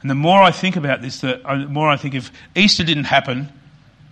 And 0.00 0.10
the 0.10 0.14
more 0.16 0.42
I 0.42 0.50
think 0.50 0.76
about 0.76 1.00
this, 1.00 1.20
the 1.20 1.48
uh, 1.48 1.58
more 1.68 1.88
I 1.88 1.96
think 1.96 2.14
if 2.14 2.32
Easter 2.56 2.82
didn't 2.82 3.04
happen, 3.04 3.52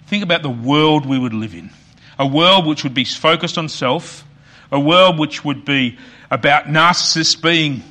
think 0.06 0.22
about 0.22 0.42
the 0.42 0.50
world 0.50 1.06
we 1.06 1.18
would 1.18 1.34
live 1.34 1.54
in. 1.54 1.70
A 2.18 2.26
world 2.26 2.66
which 2.66 2.84
would 2.84 2.94
be 2.94 3.04
focused 3.04 3.58
on 3.58 3.68
self, 3.68 4.24
a 4.70 4.78
world 4.78 5.18
which 5.18 5.44
would 5.44 5.64
be 5.64 5.98
about 6.30 6.66
narcissists 6.66 7.40
being 7.40 7.82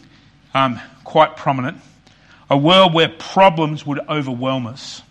um, 0.54 0.80
quite 1.04 1.38
prominent, 1.38 1.78
a 2.50 2.58
world 2.58 2.94
where 2.94 3.10
problems 3.10 3.86
would 3.86 4.00
overwhelm 4.10 4.68
us, 4.68 5.02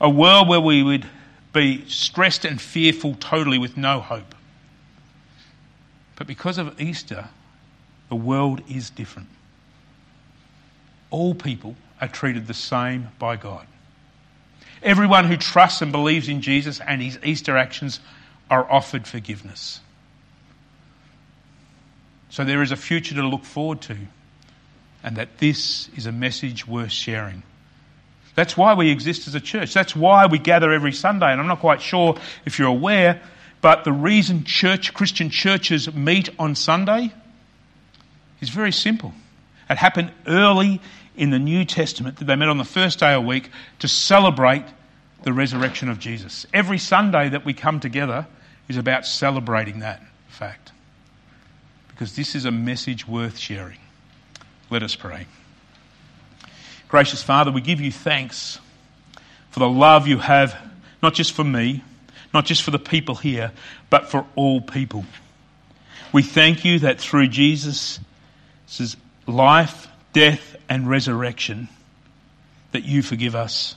a 0.00 0.10
world 0.10 0.48
where 0.48 0.60
we 0.60 0.82
would 0.82 1.06
be 1.52 1.88
stressed 1.88 2.44
and 2.44 2.60
fearful 2.60 3.14
totally 3.20 3.58
with 3.58 3.76
no 3.76 4.00
hope. 4.00 4.34
But 6.16 6.26
because 6.26 6.58
of 6.58 6.80
Easter, 6.80 7.28
the 8.08 8.16
world 8.16 8.62
is 8.68 8.90
different. 8.90 9.28
All 11.10 11.34
people 11.34 11.76
are 12.00 12.08
treated 12.08 12.46
the 12.46 12.54
same 12.54 13.08
by 13.18 13.36
God. 13.36 13.66
Everyone 14.82 15.24
who 15.24 15.36
trusts 15.36 15.80
and 15.80 15.92
believes 15.92 16.28
in 16.28 16.42
Jesus 16.42 16.80
and 16.80 17.00
his 17.00 17.18
Easter 17.24 17.56
actions 17.56 18.00
are 18.50 18.70
offered 18.70 19.06
forgiveness. 19.06 19.80
So 22.28 22.44
there 22.44 22.62
is 22.62 22.72
a 22.72 22.76
future 22.76 23.14
to 23.14 23.22
look 23.22 23.44
forward 23.44 23.80
to, 23.82 23.96
and 25.04 25.16
that 25.16 25.38
this 25.38 25.88
is 25.96 26.06
a 26.06 26.12
message 26.12 26.66
worth 26.66 26.90
sharing. 26.90 27.42
That's 28.34 28.56
why 28.56 28.74
we 28.74 28.90
exist 28.90 29.28
as 29.28 29.34
a 29.34 29.40
church. 29.40 29.72
That's 29.72 29.94
why 29.94 30.26
we 30.26 30.38
gather 30.38 30.72
every 30.72 30.92
Sunday. 30.92 31.30
And 31.30 31.40
I'm 31.40 31.46
not 31.46 31.60
quite 31.60 31.80
sure 31.80 32.16
if 32.46 32.58
you're 32.58 32.68
aware, 32.68 33.20
but 33.60 33.84
the 33.84 33.92
reason 33.92 34.44
church, 34.44 34.92
Christian 34.94 35.30
churches 35.30 35.92
meet 35.94 36.30
on 36.38 36.56
Sunday 36.56 37.12
is 38.40 38.48
very 38.48 38.72
simple. 38.72 39.12
It 39.70 39.76
happened 39.76 40.10
early 40.26 40.80
in 41.16 41.30
the 41.30 41.38
New 41.38 41.64
Testament 41.64 42.16
that 42.16 42.24
they 42.24 42.34
met 42.34 42.48
on 42.48 42.58
the 42.58 42.64
first 42.64 42.98
day 42.98 43.14
of 43.14 43.22
the 43.22 43.28
week 43.28 43.50
to 43.80 43.88
celebrate 43.88 44.64
the 45.22 45.32
resurrection 45.32 45.88
of 45.88 45.98
Jesus. 45.98 46.46
Every 46.52 46.78
Sunday 46.78 47.28
that 47.28 47.44
we 47.44 47.54
come 47.54 47.78
together 47.78 48.26
is 48.68 48.78
about 48.78 49.06
celebrating 49.06 49.80
that 49.80 50.02
fact. 50.28 50.72
Because 51.88 52.16
this 52.16 52.34
is 52.34 52.46
a 52.46 52.50
message 52.50 53.06
worth 53.06 53.38
sharing. 53.38 53.78
Let 54.74 54.82
us 54.82 54.96
pray. 54.96 55.28
Gracious 56.88 57.22
Father, 57.22 57.52
we 57.52 57.60
give 57.60 57.80
you 57.80 57.92
thanks 57.92 58.58
for 59.50 59.60
the 59.60 59.68
love 59.68 60.08
you 60.08 60.18
have, 60.18 60.60
not 61.00 61.14
just 61.14 61.30
for 61.30 61.44
me, 61.44 61.84
not 62.32 62.44
just 62.44 62.64
for 62.64 62.72
the 62.72 62.78
people 62.80 63.14
here, 63.14 63.52
but 63.88 64.10
for 64.10 64.26
all 64.34 64.60
people. 64.60 65.04
We 66.12 66.24
thank 66.24 66.64
you 66.64 66.80
that 66.80 66.98
through 66.98 67.28
Jesus' 67.28 68.00
life, 69.28 69.86
death, 70.12 70.56
and 70.68 70.90
resurrection, 70.90 71.68
that 72.72 72.82
you 72.82 73.00
forgive 73.02 73.36
us. 73.36 73.76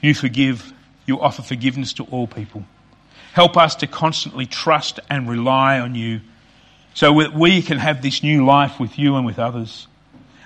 You 0.00 0.14
forgive, 0.14 0.72
you 1.04 1.20
offer 1.20 1.42
forgiveness 1.42 1.92
to 1.92 2.04
all 2.04 2.26
people. 2.26 2.64
Help 3.34 3.58
us 3.58 3.74
to 3.74 3.86
constantly 3.86 4.46
trust 4.46 5.00
and 5.10 5.28
rely 5.28 5.80
on 5.80 5.94
you 5.94 6.22
so 6.94 7.20
that 7.20 7.34
we 7.34 7.62
can 7.62 7.78
have 7.78 8.02
this 8.02 8.22
new 8.22 8.44
life 8.44 8.78
with 8.78 8.98
you 8.98 9.16
and 9.16 9.24
with 9.24 9.38
others. 9.38 9.86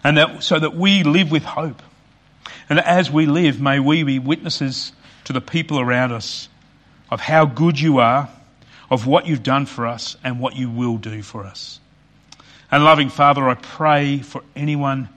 And 0.04 0.16
that, 0.16 0.42
so 0.42 0.58
that 0.58 0.74
we 0.74 1.02
live 1.02 1.30
with 1.30 1.44
hope. 1.44 1.82
And 2.68 2.78
as 2.80 3.10
we 3.10 3.26
live, 3.26 3.60
may 3.60 3.80
we 3.80 4.02
be 4.02 4.18
witnesses 4.18 4.92
to 5.24 5.32
the 5.32 5.40
people 5.40 5.80
around 5.80 6.12
us 6.12 6.48
of 7.10 7.20
how 7.20 7.46
good 7.46 7.78
you 7.80 7.98
are, 7.98 8.28
of 8.90 9.06
what 9.06 9.26
you've 9.26 9.42
done 9.42 9.66
for 9.66 9.86
us, 9.86 10.16
and 10.22 10.38
what 10.38 10.56
you 10.56 10.70
will 10.70 10.96
do 10.96 11.22
for 11.22 11.44
us. 11.44 11.80
And 12.70 12.84
loving 12.84 13.08
Father, 13.08 13.48
I 13.48 13.54
pray 13.54 14.18
for 14.18 14.42
anyone 14.54 15.08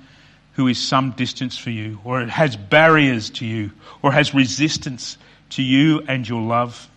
who 0.54 0.68
is 0.68 0.78
some 0.78 1.12
distance 1.12 1.58
for 1.58 1.70
you, 1.70 2.00
or 2.04 2.26
has 2.26 2.56
barriers 2.56 3.30
to 3.32 3.46
you, 3.46 3.72
or 4.02 4.12
has 4.12 4.34
resistance 4.34 5.18
to 5.52 5.64
you 5.64 6.02
and 6.08 6.28
your 6.28 6.42
love, 6.42 6.90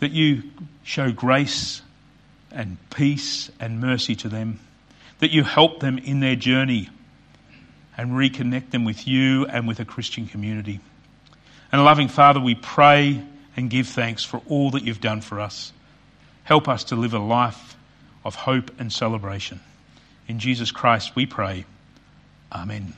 that 0.00 0.12
you 0.12 0.42
show 0.82 1.12
grace 1.12 1.82
and 2.56 2.78
peace 2.90 3.50
and 3.60 3.80
mercy 3.80 4.16
to 4.16 4.28
them, 4.28 4.58
that 5.20 5.30
you 5.30 5.44
help 5.44 5.80
them 5.80 5.98
in 5.98 6.20
their 6.20 6.34
journey 6.34 6.88
and 7.96 8.12
reconnect 8.12 8.70
them 8.70 8.84
with 8.84 9.06
you 9.06 9.46
and 9.46 9.68
with 9.68 9.78
a 9.78 9.84
Christian 9.84 10.26
community. 10.26 10.80
And 11.70 11.84
loving 11.84 12.08
Father, 12.08 12.40
we 12.40 12.54
pray 12.54 13.22
and 13.56 13.70
give 13.70 13.88
thanks 13.88 14.24
for 14.24 14.42
all 14.48 14.70
that 14.72 14.84
you've 14.84 15.00
done 15.00 15.20
for 15.20 15.40
us. 15.40 15.72
Help 16.44 16.68
us 16.68 16.84
to 16.84 16.96
live 16.96 17.14
a 17.14 17.18
life 17.18 17.76
of 18.24 18.34
hope 18.34 18.70
and 18.78 18.92
celebration. 18.92 19.60
In 20.28 20.38
Jesus 20.38 20.70
Christ 20.70 21.14
we 21.14 21.26
pray. 21.26 21.64
Amen. 22.52 22.94